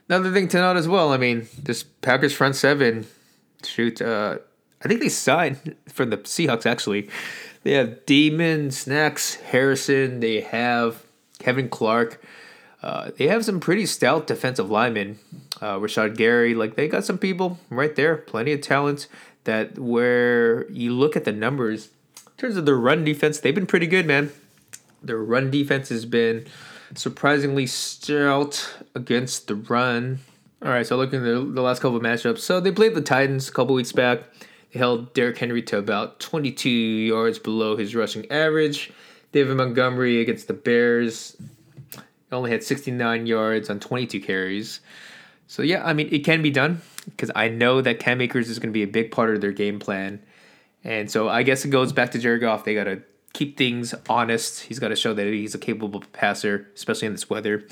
Another 0.09 0.33
thing 0.33 0.49
to 0.49 0.59
note 0.59 0.77
as 0.77 0.87
well, 0.87 1.13
I 1.13 1.17
mean, 1.17 1.49
this 1.61 1.83
Packers 1.83 2.33
front 2.35 2.57
seven, 2.57 3.07
shoot, 3.65 4.01
uh, 4.01 4.39
I 4.85 4.89
think 4.89 5.01
they 5.01 5.09
signed 5.09 5.77
from 5.89 6.11
the 6.11 6.19
Seahawks 6.19 6.67
actually. 6.67 7.09
They 7.63 7.73
have 7.73 8.05
Damon, 8.07 8.71
Snacks, 8.71 9.37
Harrison, 9.37 10.21
they 10.21 10.41
have 10.41 11.05
Kevin 11.39 11.69
Clark. 11.69 12.23
Uh, 12.83 13.13
they 13.17 13.29
have 13.29 13.45
some 13.45 13.61
pretty 13.61 13.87
stout 13.87 14.27
defensive 14.27 14.69
linemen. 14.69 15.19
Uh, 15.61 15.77
Rashan 15.77 16.17
Gary, 16.17 16.55
like 16.55 16.75
they 16.75 16.89
got 16.89 17.05
some 17.05 17.19
people 17.19 17.61
right 17.71 17.95
there, 17.95 18.17
plenty 18.17 18.53
of 18.53 18.61
talent. 18.61 19.07
That 19.45 19.79
where 19.79 20.71
you 20.71 20.93
look 20.93 21.17
at 21.17 21.25
the 21.25 21.33
numbers 21.33 21.91
in 22.27 22.33
terms 22.37 22.57
of 22.57 22.67
their 22.67 22.77
run 22.77 23.05
defense, 23.05 23.41
they've 23.41 23.55
been 23.55 23.67
pretty 23.67 23.87
good, 23.87 24.07
man. 24.07 24.33
Their 25.03 25.19
run 25.19 25.51
defense 25.51 25.89
has 25.89 26.05
been 26.05 26.47
surprisingly 26.95 27.67
stout 27.67 28.75
against 28.95 29.49
the 29.49 29.55
run. 29.55 30.21
All 30.63 30.69
right, 30.69 30.87
so 30.87 30.97
looking 30.97 31.21
at 31.21 31.25
the, 31.25 31.41
the 31.41 31.63
last 31.63 31.83
couple 31.83 31.97
of 31.97 32.03
matchups, 32.03 32.39
so 32.39 32.61
they 32.61 32.71
played 32.71 32.95
the 32.95 33.03
Titans 33.03 33.49
a 33.49 33.53
couple 33.53 33.75
weeks 33.75 33.91
back. 33.93 34.23
Held 34.75 35.13
Derrick 35.15 35.39
Henry 35.39 35.63
to 35.63 35.79
about 35.79 36.21
22 36.21 36.69
yards 36.71 37.39
below 37.39 37.77
his 37.77 37.95
rushing 37.95 38.31
average. 38.31 38.91
David 39.33 39.57
Montgomery 39.57 40.21
against 40.21 40.47
the 40.47 40.55
Bears 40.55 41.37
only 42.31 42.51
had 42.51 42.63
69 42.63 43.27
yards 43.27 43.69
on 43.71 43.81
22 43.81 44.21
carries. 44.21 44.81
So 45.47 45.63
yeah, 45.63 45.85
I 45.85 45.93
mean 45.93 46.09
it 46.11 46.25
can 46.25 46.43
be 46.43 46.51
done 46.51 46.81
because 47.07 47.31
I 47.35 47.49
know 47.49 47.81
that 47.83 48.01
Cam 48.01 48.21
Akers 48.21 48.49
is 48.49 48.59
going 48.59 48.71
to 48.71 48.73
be 48.73 48.83
a 48.83 48.87
big 48.87 49.11
part 49.11 49.35
of 49.35 49.41
their 49.41 49.53
game 49.53 49.79
plan, 49.79 50.23
and 50.83 51.11
so 51.11 51.29
I 51.29 51.43
guess 51.43 51.65
it 51.65 51.69
goes 51.69 51.93
back 51.93 52.13
to 52.13 52.19
Jared 52.19 52.41
Goff. 52.41 52.65
They 52.65 52.75
got 52.75 52.85
to 52.85 53.03
keep 53.35 53.59
things 53.59 53.95
honest. 54.09 54.61
He's 54.63 54.79
got 54.79 54.89
to 54.89 54.97
show 54.97 55.13
that 55.13 55.27
he's 55.27 55.55
a 55.55 55.59
capable 55.59 56.03
passer, 56.13 56.69
especially 56.75 57.07
in 57.07 57.13
this 57.13 57.29
weather. 57.29 57.67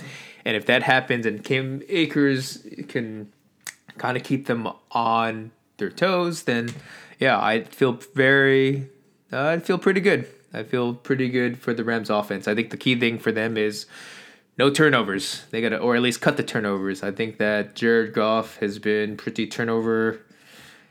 And 0.44 0.56
if 0.56 0.66
that 0.66 0.82
happens, 0.82 1.24
and 1.26 1.42
Cam 1.42 1.82
Akers 1.88 2.66
can 2.88 3.32
kind 3.96 4.16
of 4.16 4.22
keep 4.22 4.46
them 4.46 4.68
on 4.90 5.50
their 5.80 5.90
toes, 5.90 6.44
then 6.44 6.72
yeah, 7.18 7.40
I 7.40 7.64
feel 7.64 7.92
very, 8.14 8.88
uh, 9.32 9.46
I 9.46 9.58
feel 9.58 9.78
pretty 9.78 10.00
good. 10.00 10.26
I 10.52 10.62
feel 10.62 10.94
pretty 10.94 11.28
good 11.28 11.58
for 11.58 11.74
the 11.74 11.84
Rams 11.84 12.10
offense. 12.10 12.46
I 12.46 12.54
think 12.54 12.70
the 12.70 12.76
key 12.76 12.98
thing 12.98 13.18
for 13.18 13.32
them 13.32 13.56
is 13.56 13.86
no 14.56 14.70
turnovers. 14.70 15.44
They 15.50 15.60
got 15.60 15.70
to, 15.70 15.78
or 15.78 15.96
at 15.96 16.02
least 16.02 16.20
cut 16.20 16.36
the 16.36 16.42
turnovers. 16.42 17.02
I 17.02 17.10
think 17.10 17.38
that 17.38 17.74
Jared 17.74 18.14
Goff 18.14 18.58
has 18.58 18.78
been 18.78 19.16
pretty 19.16 19.46
turnover 19.46 20.20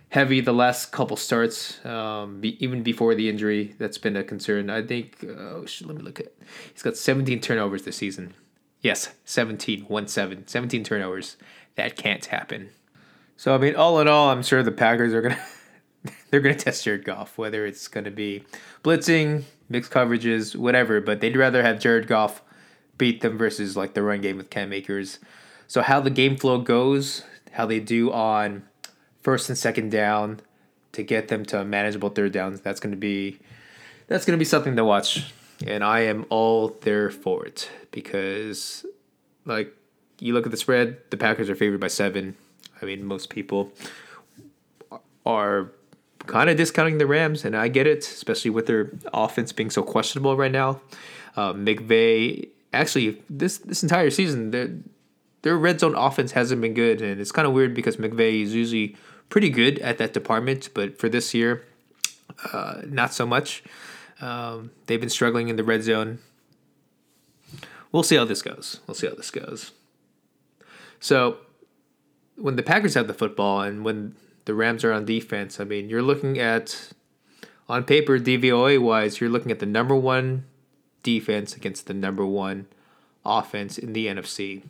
heavy 0.09 0.41
the 0.41 0.53
last 0.53 0.91
couple 0.91 1.15
starts, 1.15 1.83
um, 1.85 2.41
be, 2.41 2.63
even 2.63 2.83
before 2.83 3.15
the 3.15 3.29
injury. 3.29 3.75
That's 3.77 3.97
been 3.97 4.15
a 4.15 4.23
concern. 4.23 4.69
I 4.69 4.81
think. 4.81 5.25
Oh, 5.27 5.65
shit, 5.65 5.87
let 5.87 5.97
me 5.97 6.03
look 6.03 6.19
at. 6.19 6.33
He's 6.73 6.83
got 6.83 6.97
17 6.97 7.39
turnovers 7.41 7.83
this 7.83 7.97
season. 7.97 8.33
Yes, 8.81 9.13
17, 9.25 9.85
1 9.85 10.07
7, 10.07 10.47
17 10.47 10.83
turnovers. 10.83 11.37
That 11.75 11.95
can't 11.95 12.25
happen. 12.25 12.69
So 13.39 13.55
I 13.55 13.57
mean, 13.57 13.77
all 13.77 14.01
in 14.01 14.09
all, 14.09 14.31
I'm 14.31 14.43
sure 14.43 14.63
the 14.63 14.71
Packers 14.73 15.13
are 15.13 15.21
gonna 15.21 15.39
they're 16.29 16.41
gonna 16.41 16.55
test 16.55 16.83
Jared 16.83 17.05
Goff, 17.05 17.37
whether 17.37 17.65
it's 17.65 17.87
gonna 17.87 18.11
be 18.11 18.43
blitzing, 18.83 19.43
mixed 19.69 19.91
coverages, 19.91 20.57
whatever. 20.57 20.99
But 20.99 21.21
they'd 21.21 21.37
rather 21.37 21.63
have 21.63 21.79
Jared 21.79 22.05
Goff 22.05 22.41
beat 22.97 23.21
them 23.21 23.37
versus 23.37 23.77
like 23.77 23.93
the 23.93 24.03
run 24.03 24.19
game 24.19 24.35
with 24.35 24.49
Cam 24.49 24.73
Akers. 24.73 25.19
So 25.67 25.81
how 25.81 26.01
the 26.01 26.09
game 26.09 26.35
flow 26.35 26.59
goes, 26.59 27.23
how 27.53 27.65
they 27.65 27.79
do 27.79 28.11
on 28.11 28.63
first 29.21 29.47
and 29.47 29.57
second 29.57 29.89
down 29.89 30.41
to 30.91 31.01
get 31.01 31.29
them 31.29 31.45
to 31.45 31.63
manageable 31.63 32.09
third 32.09 32.33
downs. 32.33 32.59
That's 32.59 32.81
to 32.81 32.89
be 32.89 33.39
that's 34.07 34.25
to 34.25 34.35
be 34.35 34.43
something 34.43 34.75
to 34.75 34.83
watch, 34.83 35.31
and 35.65 35.81
I 35.81 36.01
am 36.01 36.25
all 36.29 36.75
there 36.81 37.09
for 37.09 37.45
it 37.45 37.71
because, 37.91 38.85
like, 39.45 39.73
you 40.19 40.33
look 40.33 40.45
at 40.45 40.51
the 40.51 40.57
spread, 40.57 40.97
the 41.09 41.15
Packers 41.15 41.49
are 41.49 41.55
favored 41.55 41.79
by 41.79 41.87
seven. 41.87 42.35
I 42.81 42.85
mean, 42.85 43.03
most 43.03 43.29
people 43.29 43.71
are 45.25 45.71
kind 46.25 46.49
of 46.49 46.57
discounting 46.57 46.97
the 46.97 47.07
Rams, 47.07 47.45
and 47.45 47.55
I 47.55 47.67
get 47.67 47.87
it, 47.87 47.99
especially 47.99 48.51
with 48.51 48.67
their 48.67 48.91
offense 49.13 49.51
being 49.51 49.69
so 49.69 49.83
questionable 49.83 50.37
right 50.37 50.51
now. 50.51 50.81
Uh, 51.35 51.53
McVay, 51.53 52.49
actually, 52.73 53.21
this 53.29 53.57
this 53.59 53.83
entire 53.83 54.09
season, 54.09 54.51
their 54.51 54.69
their 55.41 55.57
red 55.57 55.79
zone 55.79 55.95
offense 55.95 56.33
hasn't 56.33 56.61
been 56.61 56.73
good, 56.73 57.01
and 57.01 57.19
it's 57.19 57.31
kind 57.31 57.47
of 57.47 57.53
weird 57.53 57.73
because 57.73 57.97
McVay 57.97 58.43
is 58.43 58.53
usually 58.53 58.95
pretty 59.29 59.49
good 59.49 59.79
at 59.79 59.97
that 59.97 60.13
department, 60.13 60.69
but 60.73 60.99
for 60.99 61.07
this 61.07 61.33
year, 61.33 61.65
uh, 62.51 62.81
not 62.85 63.13
so 63.13 63.25
much. 63.25 63.63
Um, 64.21 64.71
they've 64.87 64.99
been 64.99 65.09
struggling 65.09 65.47
in 65.47 65.55
the 65.55 65.63
red 65.63 65.83
zone. 65.83 66.19
We'll 67.91 68.03
see 68.03 68.17
how 68.17 68.25
this 68.25 68.41
goes. 68.41 68.81
We'll 68.85 68.95
see 68.95 69.07
how 69.07 69.15
this 69.15 69.31
goes. 69.31 69.71
So, 70.99 71.37
when 72.39 72.55
the 72.55 72.63
Packers 72.63 72.93
have 72.93 73.07
the 73.07 73.13
football 73.13 73.61
and 73.61 73.83
when 73.83 74.15
the 74.45 74.53
Rams 74.53 74.83
are 74.83 74.93
on 74.93 75.05
defense, 75.05 75.59
I 75.59 75.63
mean, 75.63 75.89
you're 75.89 76.01
looking 76.01 76.39
at, 76.39 76.93
on 77.67 77.83
paper, 77.83 78.17
DVOA 78.17 78.79
wise, 78.79 79.19
you're 79.19 79.29
looking 79.29 79.51
at 79.51 79.59
the 79.59 79.65
number 79.65 79.95
one 79.95 80.45
defense 81.03 81.55
against 81.55 81.87
the 81.87 81.93
number 81.93 82.25
one 82.25 82.67
offense 83.25 83.77
in 83.77 83.93
the 83.93 84.07
NFC. 84.07 84.63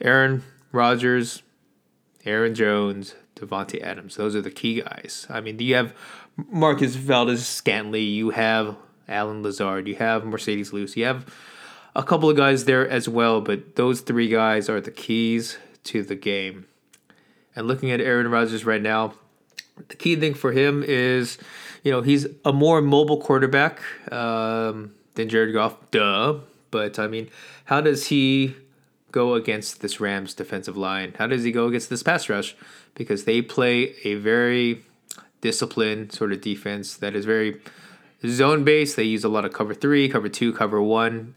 Aaron 0.00 0.44
Rodgers, 0.72 1.42
Aaron 2.24 2.54
Jones, 2.54 3.14
Davante 3.36 3.82
Adams. 3.82 4.16
Those 4.16 4.36
are 4.36 4.40
the 4.40 4.50
key 4.50 4.80
guys. 4.80 5.26
I 5.28 5.40
mean, 5.40 5.58
you 5.58 5.74
have 5.74 5.94
Marquez 6.36 6.96
Valdes-Scantling, 6.96 8.02
you 8.02 8.30
have 8.30 8.76
Allen 9.08 9.42
Lazard, 9.42 9.88
you 9.88 9.96
have 9.96 10.22
Marcedes 10.22 10.72
Lewis, 10.72 10.96
you 10.96 11.04
have 11.04 11.26
a 11.96 12.02
couple 12.02 12.30
of 12.30 12.36
guys 12.36 12.64
there 12.64 12.88
as 12.88 13.08
well, 13.08 13.40
but 13.40 13.74
those 13.76 14.00
three 14.02 14.28
guys 14.28 14.68
are 14.68 14.80
the 14.80 14.90
keys 14.90 15.58
to 15.88 16.02
the 16.02 16.14
game. 16.14 16.66
And 17.54 17.66
looking 17.66 17.90
at 17.90 18.00
Aaron 18.00 18.30
Rodgers 18.30 18.64
right 18.64 18.82
now, 18.82 19.14
the 19.88 19.96
key 19.96 20.16
thing 20.16 20.34
for 20.34 20.52
him 20.52 20.82
is, 20.86 21.38
you 21.82 21.90
know, 21.90 22.02
he's 22.02 22.26
a 22.44 22.52
more 22.52 22.80
mobile 22.80 23.20
quarterback 23.20 23.80
um, 24.12 24.92
than 25.14 25.28
Jared 25.28 25.52
Goff, 25.52 25.76
duh. 25.90 26.38
But 26.70 26.98
I 26.98 27.06
mean, 27.06 27.28
how 27.64 27.80
does 27.80 28.06
he 28.06 28.54
go 29.12 29.34
against 29.34 29.80
this 29.80 30.00
Rams 30.00 30.34
defensive 30.34 30.76
line? 30.76 31.14
How 31.18 31.26
does 31.26 31.44
he 31.44 31.52
go 31.52 31.66
against 31.66 31.90
this 31.90 32.02
pass 32.02 32.28
rush? 32.28 32.54
Because 32.94 33.24
they 33.24 33.40
play 33.42 33.94
a 34.04 34.14
very 34.14 34.84
disciplined 35.40 36.12
sort 36.12 36.32
of 36.32 36.40
defense 36.40 36.96
that 36.96 37.14
is 37.14 37.24
very 37.24 37.60
zone 38.26 38.64
based. 38.64 38.96
They 38.96 39.04
use 39.04 39.24
a 39.24 39.28
lot 39.28 39.44
of 39.44 39.52
cover 39.52 39.74
three, 39.74 40.08
cover 40.08 40.28
two, 40.28 40.52
cover 40.52 40.82
one. 40.82 41.34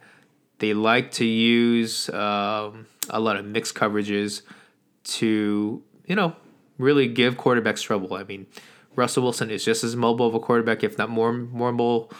They 0.61 0.75
like 0.75 1.09
to 1.13 1.25
use 1.25 2.07
um, 2.09 2.85
a 3.09 3.19
lot 3.19 3.35
of 3.35 3.45
mixed 3.45 3.73
coverages 3.73 4.43
to, 5.05 5.81
you 6.05 6.15
know, 6.15 6.35
really 6.77 7.07
give 7.07 7.35
quarterbacks 7.35 7.81
trouble. 7.81 8.13
I 8.13 8.23
mean, 8.23 8.45
Russell 8.95 9.23
Wilson 9.23 9.49
is 9.49 9.65
just 9.65 9.83
as 9.83 9.95
mobile 9.95 10.27
of 10.27 10.35
a 10.35 10.39
quarterback, 10.39 10.83
if 10.83 10.99
not 10.99 11.09
more 11.09 11.33
more 11.33 11.71
mobile 11.71 12.11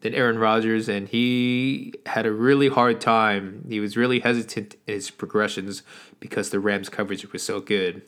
than 0.00 0.14
Aaron 0.14 0.38
Rodgers, 0.38 0.86
and 0.86 1.08
he 1.08 1.94
had 2.04 2.26
a 2.26 2.30
really 2.30 2.68
hard 2.68 3.00
time. 3.00 3.64
He 3.66 3.80
was 3.80 3.96
really 3.96 4.20
hesitant 4.20 4.76
in 4.86 4.92
his 4.92 5.10
progressions 5.10 5.82
because 6.20 6.50
the 6.50 6.60
Rams' 6.60 6.90
coverage 6.90 7.32
was 7.32 7.42
so 7.42 7.58
good. 7.58 8.02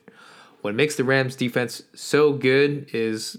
What 0.61 0.75
makes 0.75 0.97
the 0.97 1.05
Rams' 1.05 1.37
defense 1.37 1.85
so 1.95 2.35
good 2.35 2.91
is, 2.93 3.39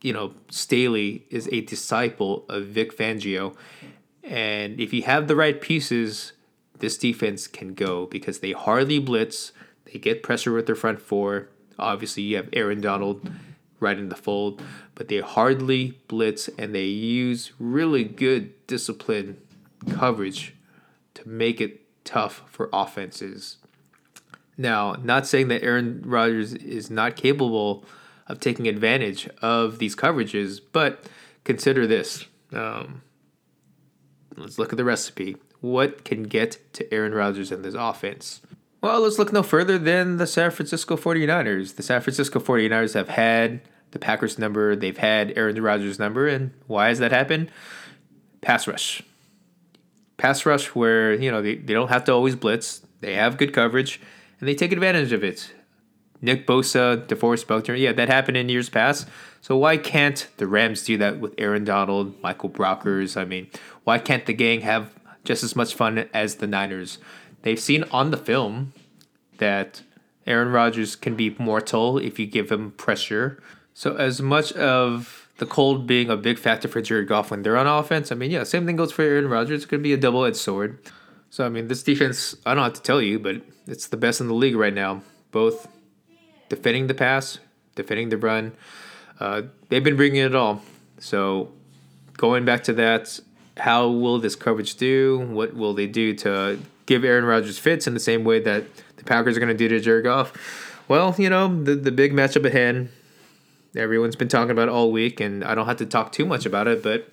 you 0.00 0.14
know, 0.14 0.32
Staley 0.50 1.26
is 1.28 1.50
a 1.52 1.60
disciple 1.60 2.46
of 2.48 2.68
Vic 2.68 2.96
Fangio, 2.96 3.54
and 4.22 4.80
if 4.80 4.92
you 4.92 5.02
have 5.02 5.28
the 5.28 5.36
right 5.36 5.60
pieces, 5.60 6.32
this 6.78 6.96
defense 6.96 7.46
can 7.46 7.74
go 7.74 8.06
because 8.06 8.40
they 8.40 8.52
hardly 8.52 8.98
blitz. 8.98 9.52
They 9.84 9.98
get 9.98 10.22
pressure 10.22 10.52
with 10.52 10.66
their 10.66 10.74
front 10.74 11.00
four. 11.00 11.48
Obviously, 11.78 12.22
you 12.22 12.36
have 12.36 12.48
Aaron 12.52 12.80
Donald 12.80 13.28
right 13.80 13.98
in 13.98 14.08
the 14.08 14.16
fold, 14.16 14.62
but 14.94 15.08
they 15.08 15.18
hardly 15.18 15.98
blitz 16.06 16.48
and 16.56 16.74
they 16.74 16.84
use 16.84 17.52
really 17.58 18.04
good 18.04 18.66
discipline 18.66 19.38
coverage 19.90 20.54
to 21.14 21.28
make 21.28 21.60
it 21.60 21.80
tough 22.04 22.42
for 22.46 22.68
offenses. 22.72 23.56
Now, 24.56 24.96
not 25.02 25.26
saying 25.26 25.48
that 25.48 25.62
Aaron 25.62 26.02
Rodgers 26.04 26.52
is 26.54 26.90
not 26.90 27.16
capable 27.16 27.84
of 28.28 28.38
taking 28.38 28.68
advantage 28.68 29.28
of 29.40 29.78
these 29.78 29.96
coverages, 29.96 30.60
but 30.72 31.04
consider 31.44 31.86
this. 31.86 32.26
Um, 32.52 33.02
let's 34.36 34.58
look 34.58 34.72
at 34.72 34.76
the 34.76 34.84
recipe. 34.84 35.36
What 35.60 36.04
can 36.04 36.24
get 36.24 36.58
to 36.74 36.92
Aaron 36.92 37.14
Rodgers 37.14 37.52
and 37.52 37.64
this 37.64 37.74
offense? 37.74 38.40
Well, 38.80 39.00
let's 39.00 39.18
look 39.18 39.32
no 39.32 39.42
further 39.42 39.78
than 39.78 40.16
the 40.16 40.26
San 40.26 40.50
Francisco 40.50 40.96
49ers. 40.96 41.76
The 41.76 41.82
San 41.82 42.00
Francisco 42.00 42.40
49ers 42.40 42.94
have 42.94 43.08
had 43.08 43.60
the 43.92 43.98
Packers 43.98 44.38
number, 44.38 44.74
they've 44.74 44.96
had 44.96 45.32
Aaron 45.36 45.60
Rodgers' 45.62 45.98
number, 45.98 46.26
and 46.26 46.52
why 46.66 46.88
has 46.88 46.98
that 46.98 47.12
happened? 47.12 47.50
Pass 48.40 48.66
rush. 48.66 49.02
Pass 50.16 50.44
rush 50.44 50.74
where, 50.74 51.12
you 51.14 51.30
know, 51.30 51.42
they, 51.42 51.56
they 51.56 51.74
don't 51.74 51.88
have 51.88 52.04
to 52.04 52.12
always 52.12 52.34
blitz. 52.34 52.84
They 53.00 53.14
have 53.14 53.36
good 53.36 53.52
coverage 53.52 54.00
and 54.40 54.48
they 54.48 54.54
take 54.54 54.72
advantage 54.72 55.12
of 55.12 55.22
it. 55.22 55.52
Nick 56.22 56.46
Bosa, 56.46 57.06
DeForest 57.06 57.46
Buckner, 57.46 57.74
yeah, 57.74 57.92
that 57.92 58.08
happened 58.08 58.36
in 58.36 58.48
years 58.48 58.70
past. 58.70 59.08
So 59.40 59.56
why 59.56 59.76
can't 59.76 60.28
the 60.36 60.46
Rams 60.46 60.84
do 60.84 60.96
that 60.98 61.18
with 61.18 61.34
Aaron 61.36 61.64
Donald, 61.64 62.14
Michael 62.22 62.48
Brockers? 62.48 63.20
I 63.20 63.24
mean, 63.24 63.48
why 63.84 63.98
can't 63.98 64.24
the 64.24 64.32
gang 64.32 64.60
have 64.60 64.94
just 65.24 65.42
as 65.42 65.56
much 65.56 65.74
fun 65.74 66.08
as 66.14 66.36
the 66.36 66.46
Niners? 66.46 66.98
They've 67.42 67.58
seen 67.58 67.84
on 67.90 68.12
the 68.12 68.16
film 68.16 68.72
that 69.38 69.82
Aaron 70.26 70.48
Rodgers 70.48 70.94
can 70.94 71.16
be 71.16 71.34
mortal 71.38 71.98
if 71.98 72.20
you 72.20 72.26
give 72.26 72.52
him 72.52 72.70
pressure. 72.70 73.42
So 73.74 73.96
as 73.96 74.22
much 74.22 74.52
of 74.52 75.28
the 75.38 75.46
cold 75.46 75.88
being 75.88 76.08
a 76.08 76.16
big 76.16 76.38
factor 76.38 76.68
for 76.68 76.80
Jared 76.80 77.08
Goff 77.08 77.32
when 77.32 77.42
they're 77.42 77.56
on 77.56 77.66
offense, 77.66 78.12
I 78.12 78.14
mean, 78.14 78.30
yeah, 78.30 78.44
same 78.44 78.64
thing 78.64 78.76
goes 78.76 78.92
for 78.92 79.02
Aaron 79.02 79.28
Rodgers. 79.28 79.62
It's 79.62 79.66
going 79.66 79.80
to 79.80 79.82
be 79.82 79.92
a 79.92 79.96
double-edged 79.96 80.36
sword. 80.36 80.78
So 81.30 81.44
I 81.44 81.48
mean, 81.48 81.66
this 81.66 81.82
defense, 81.82 82.36
I 82.46 82.54
don't 82.54 82.62
have 82.62 82.74
to 82.74 82.82
tell 82.82 83.02
you, 83.02 83.18
but 83.18 83.42
it's 83.66 83.88
the 83.88 83.96
best 83.96 84.20
in 84.20 84.28
the 84.28 84.34
league 84.34 84.54
right 84.54 84.74
now. 84.74 85.02
Both 85.32 85.66
defending 86.52 86.86
the 86.86 86.92
pass, 86.92 87.38
defending 87.76 88.10
the 88.10 88.18
run. 88.18 88.52
Uh, 89.18 89.40
they've 89.70 89.82
been 89.82 89.96
bringing 89.96 90.20
it 90.20 90.34
all. 90.34 90.60
So 90.98 91.50
going 92.18 92.44
back 92.44 92.62
to 92.64 92.74
that, 92.74 93.18
how 93.56 93.88
will 93.88 94.18
this 94.18 94.36
coverage 94.36 94.74
do? 94.74 95.26
What 95.30 95.54
will 95.54 95.72
they 95.72 95.86
do 95.86 96.12
to 96.16 96.58
give 96.84 97.04
Aaron 97.04 97.24
Rodgers 97.24 97.58
fits 97.58 97.86
in 97.86 97.94
the 97.94 98.00
same 98.00 98.22
way 98.22 98.38
that 98.40 98.64
the 98.98 99.04
Packers 99.04 99.34
are 99.34 99.40
going 99.40 99.48
to 99.48 99.56
do 99.56 99.66
to 99.68 99.80
Jared 99.80 100.04
Goff? 100.04 100.84
Well, 100.88 101.14
you 101.16 101.30
know, 101.30 101.48
the, 101.62 101.74
the 101.74 101.90
big 101.90 102.12
matchup 102.12 102.44
at 102.44 102.52
hand, 102.52 102.90
everyone's 103.74 104.16
been 104.16 104.28
talking 104.28 104.50
about 104.50 104.68
all 104.68 104.92
week, 104.92 105.20
and 105.20 105.42
I 105.42 105.54
don't 105.54 105.64
have 105.64 105.78
to 105.78 105.86
talk 105.86 106.12
too 106.12 106.26
much 106.26 106.44
about 106.44 106.68
it, 106.68 106.82
but 106.82 107.08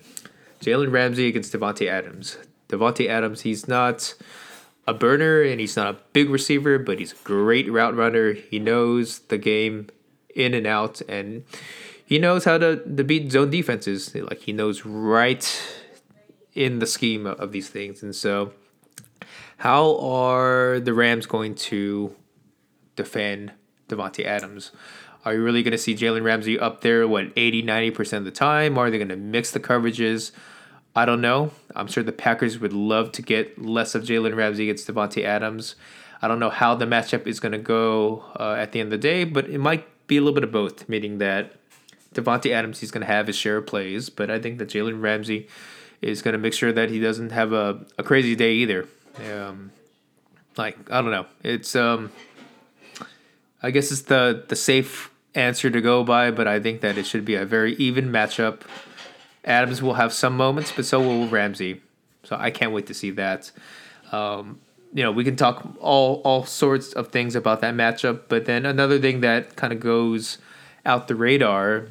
Jalen 0.60 0.92
Ramsey 0.92 1.28
against 1.28 1.54
Davante 1.54 1.88
Adams. 1.88 2.36
Davante 2.68 3.08
Adams, 3.08 3.40
he's 3.40 3.66
not 3.66 4.12
a 4.86 4.94
burner 4.94 5.42
and 5.42 5.60
he's 5.60 5.76
not 5.76 5.94
a 5.94 5.98
big 6.12 6.30
receiver, 6.30 6.78
but 6.78 6.98
he's 6.98 7.12
a 7.12 7.24
great 7.24 7.70
route 7.70 7.96
runner. 7.96 8.32
He 8.32 8.58
knows 8.58 9.20
the 9.20 9.38
game 9.38 9.88
in 10.34 10.54
and 10.54 10.66
out, 10.66 11.00
and 11.02 11.44
he 12.04 12.18
knows 12.18 12.44
how 12.44 12.58
to, 12.58 12.76
to 12.76 13.04
beat 13.04 13.30
zone 13.32 13.50
defenses. 13.50 14.14
Like 14.14 14.40
he 14.40 14.52
knows 14.52 14.84
right 14.84 15.46
in 16.54 16.78
the 16.78 16.86
scheme 16.86 17.26
of 17.26 17.52
these 17.52 17.68
things. 17.68 18.02
And 18.02 18.14
so, 18.14 18.52
how 19.58 19.98
are 19.98 20.80
the 20.80 20.94
Rams 20.94 21.26
going 21.26 21.54
to 21.56 22.14
defend 22.96 23.52
Davante 23.88 24.24
Adams? 24.24 24.72
Are 25.24 25.34
you 25.34 25.44
really 25.44 25.62
going 25.62 25.72
to 25.72 25.78
see 25.78 25.94
Jalen 25.94 26.24
Ramsey 26.24 26.58
up 26.58 26.80
there, 26.80 27.06
what, 27.06 27.26
80, 27.36 27.62
90% 27.62 28.18
of 28.18 28.24
the 28.24 28.30
time? 28.30 28.78
Are 28.78 28.90
they 28.90 28.96
going 28.96 29.08
to 29.08 29.16
mix 29.16 29.50
the 29.50 29.60
coverages? 29.60 30.32
I 30.94 31.04
don't 31.04 31.20
know. 31.20 31.52
I'm 31.74 31.86
sure 31.86 32.02
the 32.02 32.12
Packers 32.12 32.58
would 32.58 32.72
love 32.72 33.12
to 33.12 33.22
get 33.22 33.60
less 33.62 33.94
of 33.94 34.02
Jalen 34.02 34.34
Ramsey 34.34 34.64
against 34.64 34.88
Davante 34.88 35.24
Adams. 35.24 35.76
I 36.20 36.28
don't 36.28 36.40
know 36.40 36.50
how 36.50 36.74
the 36.74 36.84
matchup 36.84 37.26
is 37.26 37.40
going 37.40 37.52
to 37.52 37.58
go 37.58 38.24
uh, 38.38 38.56
at 38.58 38.72
the 38.72 38.80
end 38.80 38.88
of 38.88 39.00
the 39.00 39.08
day, 39.08 39.24
but 39.24 39.48
it 39.48 39.58
might 39.58 39.86
be 40.06 40.16
a 40.16 40.20
little 40.20 40.34
bit 40.34 40.44
of 40.44 40.52
both, 40.52 40.88
meaning 40.88 41.18
that 41.18 41.52
Davante 42.14 42.50
Adams 42.50 42.80
he's 42.80 42.90
going 42.90 43.02
to 43.02 43.06
have 43.06 43.26
his 43.26 43.36
share 43.36 43.58
of 43.58 43.66
plays, 43.66 44.10
but 44.10 44.30
I 44.30 44.38
think 44.38 44.58
that 44.58 44.68
Jalen 44.68 45.00
Ramsey 45.00 45.48
is 46.02 46.22
going 46.22 46.32
to 46.32 46.38
make 46.38 46.52
sure 46.52 46.72
that 46.72 46.90
he 46.90 46.98
doesn't 46.98 47.30
have 47.30 47.52
a, 47.52 47.84
a 47.96 48.02
crazy 48.02 48.34
day 48.34 48.54
either. 48.54 48.88
Um, 49.32 49.70
like 50.56 50.90
I 50.90 51.00
don't 51.00 51.10
know. 51.10 51.26
It's 51.42 51.76
um, 51.76 52.10
I 53.62 53.70
guess 53.70 53.92
it's 53.92 54.02
the 54.02 54.44
the 54.48 54.56
safe 54.56 55.10
answer 55.34 55.70
to 55.70 55.80
go 55.80 56.02
by, 56.02 56.30
but 56.30 56.48
I 56.48 56.58
think 56.58 56.80
that 56.80 56.98
it 56.98 57.06
should 57.06 57.24
be 57.24 57.34
a 57.36 57.44
very 57.44 57.74
even 57.74 58.10
matchup. 58.10 58.62
Adams 59.44 59.82
will 59.82 59.94
have 59.94 60.12
some 60.12 60.36
moments, 60.36 60.72
but 60.74 60.84
so 60.84 61.00
will 61.00 61.28
Ramsey. 61.28 61.80
So 62.24 62.36
I 62.38 62.50
can't 62.50 62.72
wait 62.72 62.86
to 62.86 62.94
see 62.94 63.10
that. 63.12 63.50
Um, 64.12 64.60
you 64.92 65.02
know, 65.02 65.12
we 65.12 65.24
can 65.24 65.36
talk 65.36 65.66
all 65.80 66.20
all 66.24 66.44
sorts 66.44 66.92
of 66.92 67.08
things 67.08 67.34
about 67.34 67.60
that 67.60 67.74
matchup. 67.74 68.22
But 68.28 68.44
then 68.44 68.66
another 68.66 68.98
thing 68.98 69.20
that 69.20 69.56
kind 69.56 69.72
of 69.72 69.80
goes 69.80 70.38
out 70.84 71.08
the 71.08 71.14
radar 71.14 71.86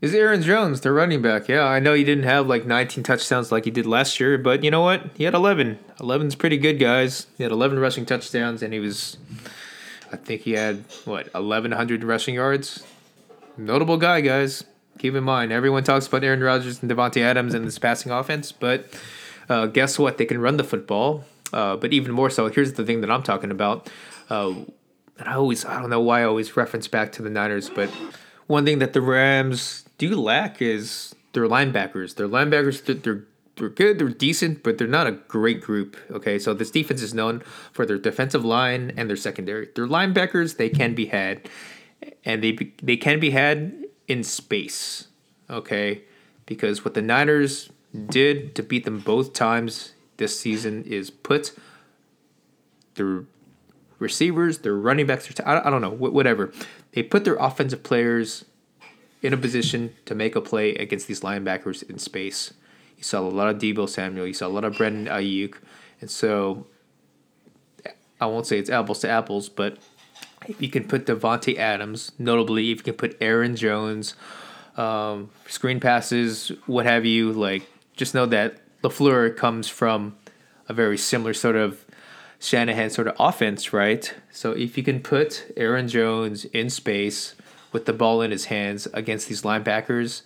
is 0.00 0.14
Aaron 0.14 0.42
Jones, 0.42 0.82
the 0.82 0.92
running 0.92 1.22
back. 1.22 1.48
Yeah, 1.48 1.64
I 1.64 1.80
know 1.80 1.94
he 1.94 2.04
didn't 2.04 2.24
have 2.24 2.46
like 2.46 2.66
19 2.66 3.02
touchdowns 3.02 3.50
like 3.50 3.64
he 3.64 3.70
did 3.70 3.86
last 3.86 4.20
year, 4.20 4.36
but 4.36 4.62
you 4.62 4.70
know 4.70 4.82
what? 4.82 5.02
He 5.14 5.24
had 5.24 5.34
11. 5.34 5.78
11's 5.98 6.34
pretty 6.34 6.58
good, 6.58 6.78
guys. 6.78 7.26
He 7.36 7.42
had 7.42 7.52
11 7.52 7.78
rushing 7.78 8.04
touchdowns, 8.04 8.62
and 8.62 8.74
he 8.74 8.80
was, 8.80 9.16
I 10.12 10.16
think 10.16 10.42
he 10.42 10.52
had 10.52 10.84
what 11.06 11.32
1,100 11.32 12.04
rushing 12.04 12.34
yards. 12.34 12.84
Notable 13.56 13.96
guy, 13.96 14.20
guys. 14.20 14.64
Keep 14.98 15.14
in 15.14 15.24
mind, 15.24 15.52
everyone 15.52 15.84
talks 15.84 16.06
about 16.06 16.24
Aaron 16.24 16.42
Rodgers 16.42 16.82
and 16.82 16.90
Davante 16.90 17.20
Adams 17.22 17.54
and 17.54 17.66
this 17.66 17.78
passing 17.78 18.10
offense, 18.12 18.52
but 18.52 18.86
uh, 19.48 19.66
guess 19.66 19.98
what? 19.98 20.18
They 20.18 20.24
can 20.24 20.40
run 20.40 20.56
the 20.56 20.64
football. 20.64 21.24
Uh, 21.52 21.76
but 21.76 21.92
even 21.92 22.12
more 22.12 22.30
so, 22.30 22.48
here's 22.48 22.72
the 22.72 22.84
thing 22.84 23.02
that 23.02 23.10
I'm 23.10 23.22
talking 23.22 23.50
about. 23.50 23.90
Uh, 24.28 24.54
and 25.18 25.28
I 25.28 25.34
always, 25.34 25.64
I 25.64 25.80
don't 25.80 25.90
know 25.90 26.00
why 26.00 26.22
I 26.22 26.24
always 26.24 26.56
reference 26.56 26.88
back 26.88 27.12
to 27.12 27.22
the 27.22 27.30
Niners, 27.30 27.70
but 27.70 27.88
one 28.46 28.64
thing 28.64 28.80
that 28.80 28.92
the 28.92 29.00
Rams 29.00 29.84
do 29.98 30.20
lack 30.20 30.60
is 30.60 31.14
their 31.32 31.44
linebackers. 31.44 32.16
Their 32.16 32.28
linebackers, 32.28 32.84
they're, 32.84 32.94
they're 32.94 33.24
they're 33.56 33.70
good, 33.70 33.98
they're 33.98 34.10
decent, 34.10 34.62
but 34.62 34.76
they're 34.76 34.86
not 34.86 35.06
a 35.06 35.12
great 35.12 35.62
group. 35.62 35.96
Okay, 36.10 36.38
so 36.38 36.52
this 36.52 36.70
defense 36.70 37.00
is 37.00 37.14
known 37.14 37.40
for 37.72 37.86
their 37.86 37.96
defensive 37.96 38.44
line 38.44 38.92
and 38.96 39.08
their 39.08 39.16
secondary. 39.16 39.70
Their 39.74 39.86
linebackers, 39.86 40.58
they 40.58 40.68
can 40.68 40.94
be 40.94 41.06
had, 41.06 41.48
and 42.24 42.42
they 42.42 42.52
they 42.82 42.98
can 42.98 43.18
be 43.18 43.30
had 43.30 43.85
in 44.08 44.22
space. 44.24 45.08
Okay, 45.48 46.02
because 46.44 46.84
what 46.84 46.94
the 46.94 47.02
Niners 47.02 47.70
did 48.08 48.54
to 48.54 48.62
beat 48.62 48.84
them 48.84 49.00
both 49.00 49.32
times 49.32 49.92
this 50.16 50.38
season 50.38 50.84
is 50.84 51.10
put 51.10 51.52
their 52.94 53.24
receivers, 53.98 54.58
their 54.58 54.74
running 54.74 55.06
backs, 55.06 55.32
I 55.44 55.70
don't 55.70 55.80
know, 55.80 55.90
whatever. 55.90 56.52
They 56.92 57.02
put 57.02 57.24
their 57.24 57.36
offensive 57.36 57.82
players 57.82 58.44
in 59.22 59.32
a 59.32 59.36
position 59.36 59.94
to 60.04 60.14
make 60.14 60.36
a 60.36 60.40
play 60.40 60.74
against 60.74 61.06
these 61.06 61.20
linebackers 61.20 61.88
in 61.88 61.98
space. 61.98 62.52
You 62.96 63.04
saw 63.04 63.20
a 63.20 63.28
lot 63.28 63.48
of 63.48 63.60
Deebo 63.60 63.88
Samuel, 63.88 64.26
you 64.26 64.34
saw 64.34 64.46
a 64.46 64.48
lot 64.48 64.64
of 64.64 64.76
Brandon 64.76 65.06
Aiyuk. 65.06 65.56
and 66.00 66.10
so 66.10 66.66
I 68.20 68.26
won't 68.26 68.46
say 68.46 68.58
it's 68.58 68.70
apples 68.70 69.00
to 69.00 69.10
apples, 69.10 69.48
but 69.48 69.78
if 70.48 70.60
you 70.60 70.68
can 70.68 70.84
put 70.84 71.06
Davante 71.06 71.56
Adams, 71.56 72.12
notably 72.18 72.70
if 72.70 72.78
you 72.78 72.84
can 72.84 72.94
put 72.94 73.16
Aaron 73.20 73.56
Jones, 73.56 74.14
um, 74.76 75.30
screen 75.48 75.80
passes, 75.80 76.52
what 76.66 76.86
have 76.86 77.04
you, 77.04 77.32
like 77.32 77.62
just 77.96 78.14
know 78.14 78.26
that 78.26 78.56
LaFleur 78.82 79.36
comes 79.36 79.68
from 79.68 80.16
a 80.68 80.72
very 80.72 80.98
similar 80.98 81.34
sort 81.34 81.56
of 81.56 81.84
Shanahan 82.38 82.90
sort 82.90 83.08
of 83.08 83.16
offense, 83.18 83.72
right? 83.72 84.12
So 84.30 84.52
if 84.52 84.76
you 84.76 84.82
can 84.82 85.00
put 85.00 85.52
Aaron 85.56 85.88
Jones 85.88 86.44
in 86.46 86.68
space 86.68 87.34
with 87.72 87.86
the 87.86 87.92
ball 87.92 88.20
in 88.20 88.30
his 88.30 88.46
hands 88.46 88.86
against 88.92 89.28
these 89.28 89.42
linebackers, 89.42 90.22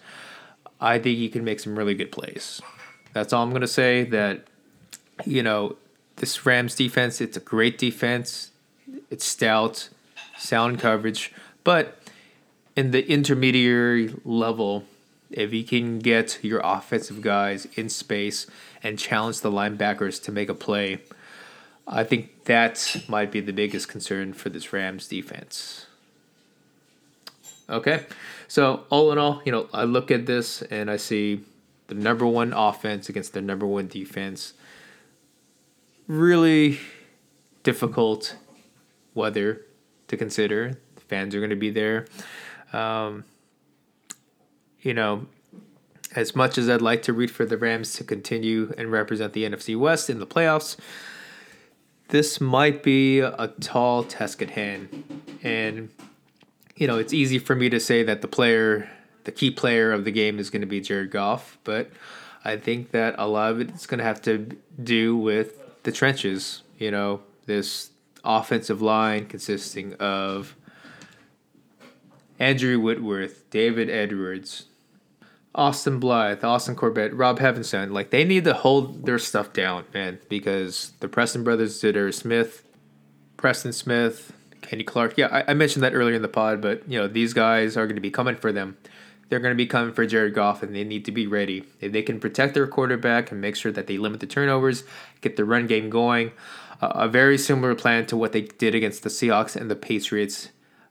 I 0.81 0.99
think 0.99 1.19
he 1.19 1.29
can 1.29 1.45
make 1.45 1.61
some 1.61 1.79
really 1.79 1.95
good 1.95 2.11
plays. 2.11 2.61
That's 3.13 3.33
all 3.33 3.43
I'm 3.43 3.51
going 3.51 3.61
to 3.61 3.69
say 3.69 4.05
that 4.05 4.47
you 5.27 5.43
know, 5.43 5.77
this 6.17 6.45
Rams 6.47 6.75
defense, 6.75 7.21
it's 7.21 7.37
a 7.37 7.41
great 7.41 7.79
defense. 7.79 8.51
It's 9.11 9.25
stout, 9.25 9.89
sound 10.41 10.79
coverage, 10.79 11.33
but 11.65 11.99
in 12.75 12.91
the 12.91 13.09
intermediary 13.09 14.15
level, 14.25 14.85
if 15.31 15.53
you 15.53 15.65
can 15.65 15.99
get 15.99 16.39
your 16.43 16.61
offensive 16.65 17.21
guys 17.21 17.67
in 17.77 17.89
space 17.89 18.47
and 18.83 18.99
challenge 18.99 19.41
the 19.41 19.51
linebackers 19.51 20.23
to 20.25 20.33
make 20.33 20.49
a 20.49 20.55
play, 20.55 21.01
I 21.87 22.05
think 22.05 22.45
that 22.45 23.03
might 23.09 23.31
be 23.31 23.41
the 23.41 23.53
biggest 23.53 23.89
concern 23.89 24.33
for 24.33 24.49
this 24.49 24.73
Rams 24.73 25.07
defense. 25.07 25.87
Okay, 27.69 28.07
so 28.49 28.85
all 28.91 29.13
in 29.13 29.19
all, 29.19 29.43
you 29.45 29.53
know, 29.53 29.69
I 29.73 29.85
look 29.85 30.11
at 30.11 30.27
this 30.27 30.63
and 30.63 30.91
I 30.91 30.97
see 30.97 31.45
the 31.87 31.95
number 31.95 32.27
one 32.27 32.53
offense 32.53 33.09
against 33.09 33.33
the 33.33 33.43
number 33.43 33.67
one 33.67 33.87
defense. 33.87 34.55
Really 36.09 36.81
difficult 37.63 38.37
weather 39.15 39.67
to 40.11 40.17
consider. 40.17 40.79
Fans 41.09 41.35
are 41.35 41.39
going 41.39 41.51
to 41.51 41.57
be 41.57 41.71
there. 41.71 42.07
Um, 42.73 43.25
you 44.81 44.95
know, 44.95 45.27
as 46.15 46.35
much 46.35 46.59
as 46.59 46.69
I'd 46.69 46.83
like 46.83 47.03
to 47.03 47.13
root 47.13 47.31
for 47.31 47.45
the 47.45 47.57
Rams 47.57 47.95
to 47.95 48.05
continue 48.05 48.73
and 48.77 48.91
represent 48.91 49.33
the 49.33 49.45
NFC 49.45 49.79
West 49.79 50.11
in 50.11 50.19
the 50.19 50.27
playoffs, 50.27 50.77
this 52.09 52.41
might 52.41 52.83
be 52.83 53.21
a 53.21 53.53
tall 53.61 54.05
task 54.05 54.43
at 54.43 54.51
hand. 54.51 55.23
And, 55.43 55.91
you 56.77 56.87
know, 56.87 56.99
it's 56.99 57.13
easy 57.13 57.39
for 57.39 57.55
me 57.55 57.69
to 57.71 57.79
say 57.79 58.03
that 58.03 58.21
the 58.21 58.29
player, 58.29 58.91
the 59.25 59.33
key 59.33 59.51
player 59.51 59.93
of 59.93 60.05
the 60.05 60.11
game 60.11 60.39
is 60.39 60.51
going 60.51 60.63
to 60.63 60.67
be 60.67 60.81
Jared 60.81 61.11
Goff, 61.11 61.59
but 61.63 61.91
I 62.45 62.57
think 62.57 62.91
that 62.91 63.15
a 63.19 63.29
lot 63.29 63.53
of 63.53 63.61
it 63.61 63.71
is 63.71 63.87
going 63.87 63.99
to 63.99 64.05
have 64.05 64.23
to 64.23 64.57
do 64.83 65.17
with 65.17 65.83
the 65.85 65.93
trenches. 65.93 66.63
You 66.79 66.91
know, 66.91 67.21
this 67.47 67.91
offensive 68.25 68.83
line 68.83 69.27
consisting 69.27 69.95
of 69.95 70.57
Andrew 72.39 72.81
Whitworth, 72.81 73.49
David 73.51 73.91
Edwards, 73.91 74.67
Austin 75.55 75.99
Blythe, 75.99 76.45
Austin 76.45 76.77
Corbett, 76.77 77.13
Rob 77.13 77.39
Havenstein, 77.39 77.91
like 77.91 78.11
they 78.11 78.25
need 78.25 78.45
to 78.45 78.55
hold 78.55 79.05
their 79.05 79.19
stuff 79.19 79.53
down, 79.53 79.85
man, 79.93 80.19
because 80.29 80.93
the 81.01 81.09
Preston 81.09 81.45
brothers, 81.45 81.81
Za'Darius 81.81 82.15
Smith, 82.15 82.65
Preston 83.37 83.73
Smith, 83.73 84.33
Kenny 84.63 84.85
Clark. 84.85 85.19
Yeah, 85.19 85.27
I, 85.27 85.51
I, 85.51 85.55
mentioned 85.55 85.83
that 85.83 85.95
earlier 85.95 86.15
in 86.15 86.23
the 86.23 86.29
pod, 86.29 86.61
but 86.61 86.89
you 86.89 86.99
know 86.99 87.09
these 87.09 87.33
guys 87.33 87.77
are 87.77 87.87
going 87.87 87.97
to 87.97 88.03
be 88.03 88.11
coming 88.11 88.37
for 88.37 88.53
them. 88.53 88.77
They're 89.29 89.41
going 89.41 89.53
to 89.53 89.57
be 89.57 89.67
coming 89.67 89.93
for 89.93 90.07
Jared 90.07 90.35
Goff, 90.35 90.63
and 90.63 90.75
they 90.75 90.85
need 90.85 91.05
to 91.05 91.13
be 91.13 91.27
ready. 91.27 91.65
If 91.81 91.93
they 91.93 92.03
can 92.03 92.21
protect 92.21 92.55
their 92.55 92.67
quarterback 92.67 93.31
and 93.31 93.41
make 93.41 93.57
sure 93.57 93.71
that 93.73 93.87
they 93.87 93.97
limit 93.97 94.21
the 94.21 94.27
turnovers, 94.27 94.83
get 95.21 95.37
the 95.37 95.45
run 95.45 95.67
game 95.67 95.89
going, 95.89 96.33
a 96.81 97.09
very 97.09 97.37
similar 97.39 97.75
plan 97.75 98.07
to 98.07 98.17
what 98.17 98.33
they 98.33 98.43
did 98.43 98.75
against 98.75 99.03
the 99.03 99.11
Seahawks 99.11 99.57
and 99.57 99.71
the 99.71 99.77
Patriots, 99.77 100.51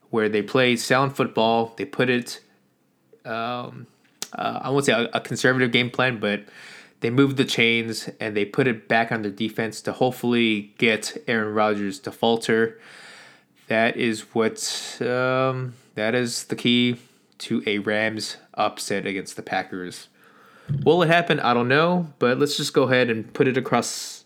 where 0.09 0.29
they 0.29 0.41
played 0.41 0.79
sound 0.79 1.15
football. 1.15 1.73
They 1.77 1.85
put 1.85 2.09
it. 2.09 2.41
Um, 3.25 3.87
uh, 4.33 4.59
I 4.63 4.69
won't 4.69 4.85
say 4.85 4.93
a, 4.93 5.09
a 5.13 5.19
conservative 5.19 5.71
game 5.71 5.89
plan, 5.89 6.19
but 6.19 6.43
they 7.01 7.09
moved 7.09 7.37
the 7.37 7.45
chains 7.45 8.09
and 8.19 8.35
they 8.35 8.45
put 8.45 8.67
it 8.67 8.87
back 8.87 9.11
on 9.11 9.21
their 9.21 9.31
defense 9.31 9.81
to 9.81 9.93
hopefully 9.93 10.73
get 10.77 11.17
Aaron 11.27 11.53
Rodgers 11.53 11.99
to 11.99 12.11
falter. 12.11 12.79
That 13.67 13.97
is 13.97 14.21
what 14.33 14.97
um, 15.01 15.75
that 15.95 16.15
is 16.15 16.45
the 16.45 16.55
key 16.55 16.97
to 17.39 17.63
a 17.65 17.79
Rams 17.79 18.37
upset 18.53 19.05
against 19.05 19.35
the 19.35 19.41
Packers. 19.41 20.07
Will 20.83 21.01
it 21.01 21.07
happen? 21.07 21.39
I 21.39 21.53
don't 21.53 21.67
know, 21.67 22.13
but 22.19 22.37
let's 22.37 22.57
just 22.57 22.73
go 22.73 22.83
ahead 22.83 23.09
and 23.09 23.31
put 23.33 23.47
it 23.47 23.57
across. 23.57 24.18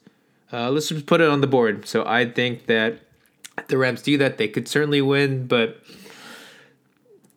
Uh, 0.53 0.69
let's 0.69 0.89
just 0.89 1.07
put 1.07 1.19
it 1.19 1.27
on 1.27 1.41
the 1.41 1.47
board. 1.47 1.87
So 1.87 2.05
I 2.05 2.29
think 2.29 2.67
that 2.67 2.99
the 3.67 3.77
Rams 3.77 4.03
do 4.03 4.19
that. 4.19 4.37
They 4.37 4.47
could 4.47 4.67
certainly 4.67 5.01
win, 5.01 5.47
but 5.47 5.81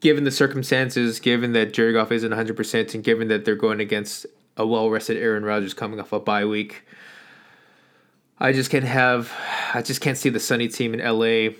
given 0.01 0.25
the 0.25 0.31
circumstances, 0.31 1.19
given 1.19 1.53
that 1.53 1.73
Jared 1.73 1.95
Goff 1.95 2.13
isn't 2.13 2.31
100%, 2.31 2.95
and 2.95 3.03
given 3.03 3.29
that 3.29 3.47
they're 3.47 3.57
going 3.57 3.81
against 3.81 4.27
a 4.59 4.67
well 4.67 4.91
rested 4.91 5.17
Aaron 5.17 5.45
Rodgers 5.45 5.73
coming 5.73 5.99
off 5.99 6.13
a 6.13 6.21
bye 6.21 6.45
week, 6.45 6.87
I 8.39 8.53
just 8.53 8.71
can't 8.71 8.85
have, 8.85 9.33
I 9.73 9.81
just 9.81 10.03
can't 10.03 10.19
see 10.19 10.29
the 10.29 10.41
Sunny 10.41 10.69
team 10.69 10.93
in 10.93 11.01
LA 11.01 11.55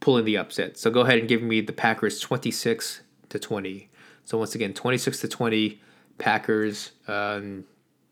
pulling 0.00 0.26
the 0.26 0.36
upset. 0.36 0.76
So 0.76 0.90
go 0.90 1.00
ahead 1.00 1.18
and 1.18 1.26
give 1.26 1.40
me 1.40 1.62
the 1.62 1.72
Packers 1.72 2.20
26 2.20 3.00
to 3.30 3.38
20. 3.38 3.88
So 4.26 4.36
once 4.36 4.54
again, 4.54 4.74
26 4.74 5.20
to 5.20 5.28
20, 5.28 5.80
Packers. 6.18 6.92
Um, 7.08 7.64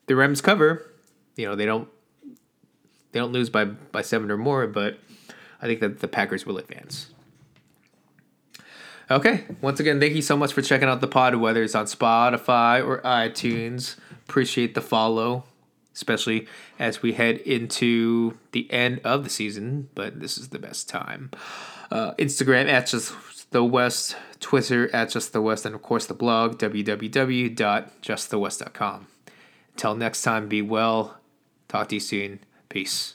the 0.07 0.15
Rams 0.15 0.41
cover. 0.41 0.89
You 1.35 1.47
know 1.47 1.55
they 1.55 1.65
don't 1.65 1.87
they 3.13 3.19
don't 3.19 3.31
lose 3.31 3.49
by 3.49 3.65
by 3.65 4.01
seven 4.01 4.29
or 4.29 4.37
more, 4.37 4.67
but 4.67 4.99
I 5.61 5.67
think 5.67 5.79
that 5.79 6.01
the 6.01 6.09
Packers 6.09 6.45
will 6.45 6.57
advance. 6.57 7.11
Okay. 9.09 9.45
Once 9.61 9.79
again, 9.79 9.99
thank 9.99 10.13
you 10.15 10.21
so 10.21 10.35
much 10.35 10.51
for 10.53 10.61
checking 10.61 10.89
out 10.89 11.01
the 11.01 11.07
pod, 11.07 11.35
whether 11.35 11.63
it's 11.63 11.75
on 11.75 11.85
Spotify 11.85 12.85
or 12.85 12.99
iTunes. 13.01 13.95
Appreciate 14.27 14.75
the 14.75 14.81
follow, 14.81 15.45
especially 15.93 16.47
as 16.79 17.01
we 17.01 17.13
head 17.13 17.37
into 17.37 18.37
the 18.53 18.71
end 18.71 19.01
of 19.03 19.23
the 19.23 19.29
season, 19.29 19.89
but 19.93 20.19
this 20.19 20.37
is 20.37 20.49
the 20.49 20.59
best 20.59 20.89
time. 20.89 21.31
Uh, 21.91 22.13
Instagram 22.15 22.67
at 22.67 22.87
just 22.87 23.13
the 23.51 23.63
West, 23.63 24.15
Twitter 24.39 24.89
at 24.95 25.09
just 25.09 25.33
the 25.33 25.41
West, 25.41 25.65
and 25.65 25.75
of 25.75 25.81
course 25.81 26.05
the 26.07 26.13
blog 26.13 26.57
www.justthewest.com. 26.57 29.07
Until 29.75 29.95
next 29.95 30.21
time, 30.23 30.47
be 30.47 30.61
well. 30.61 31.17
Talk 31.67 31.89
to 31.89 31.95
you 31.95 32.01
soon. 32.01 32.39
Peace. 32.73 33.13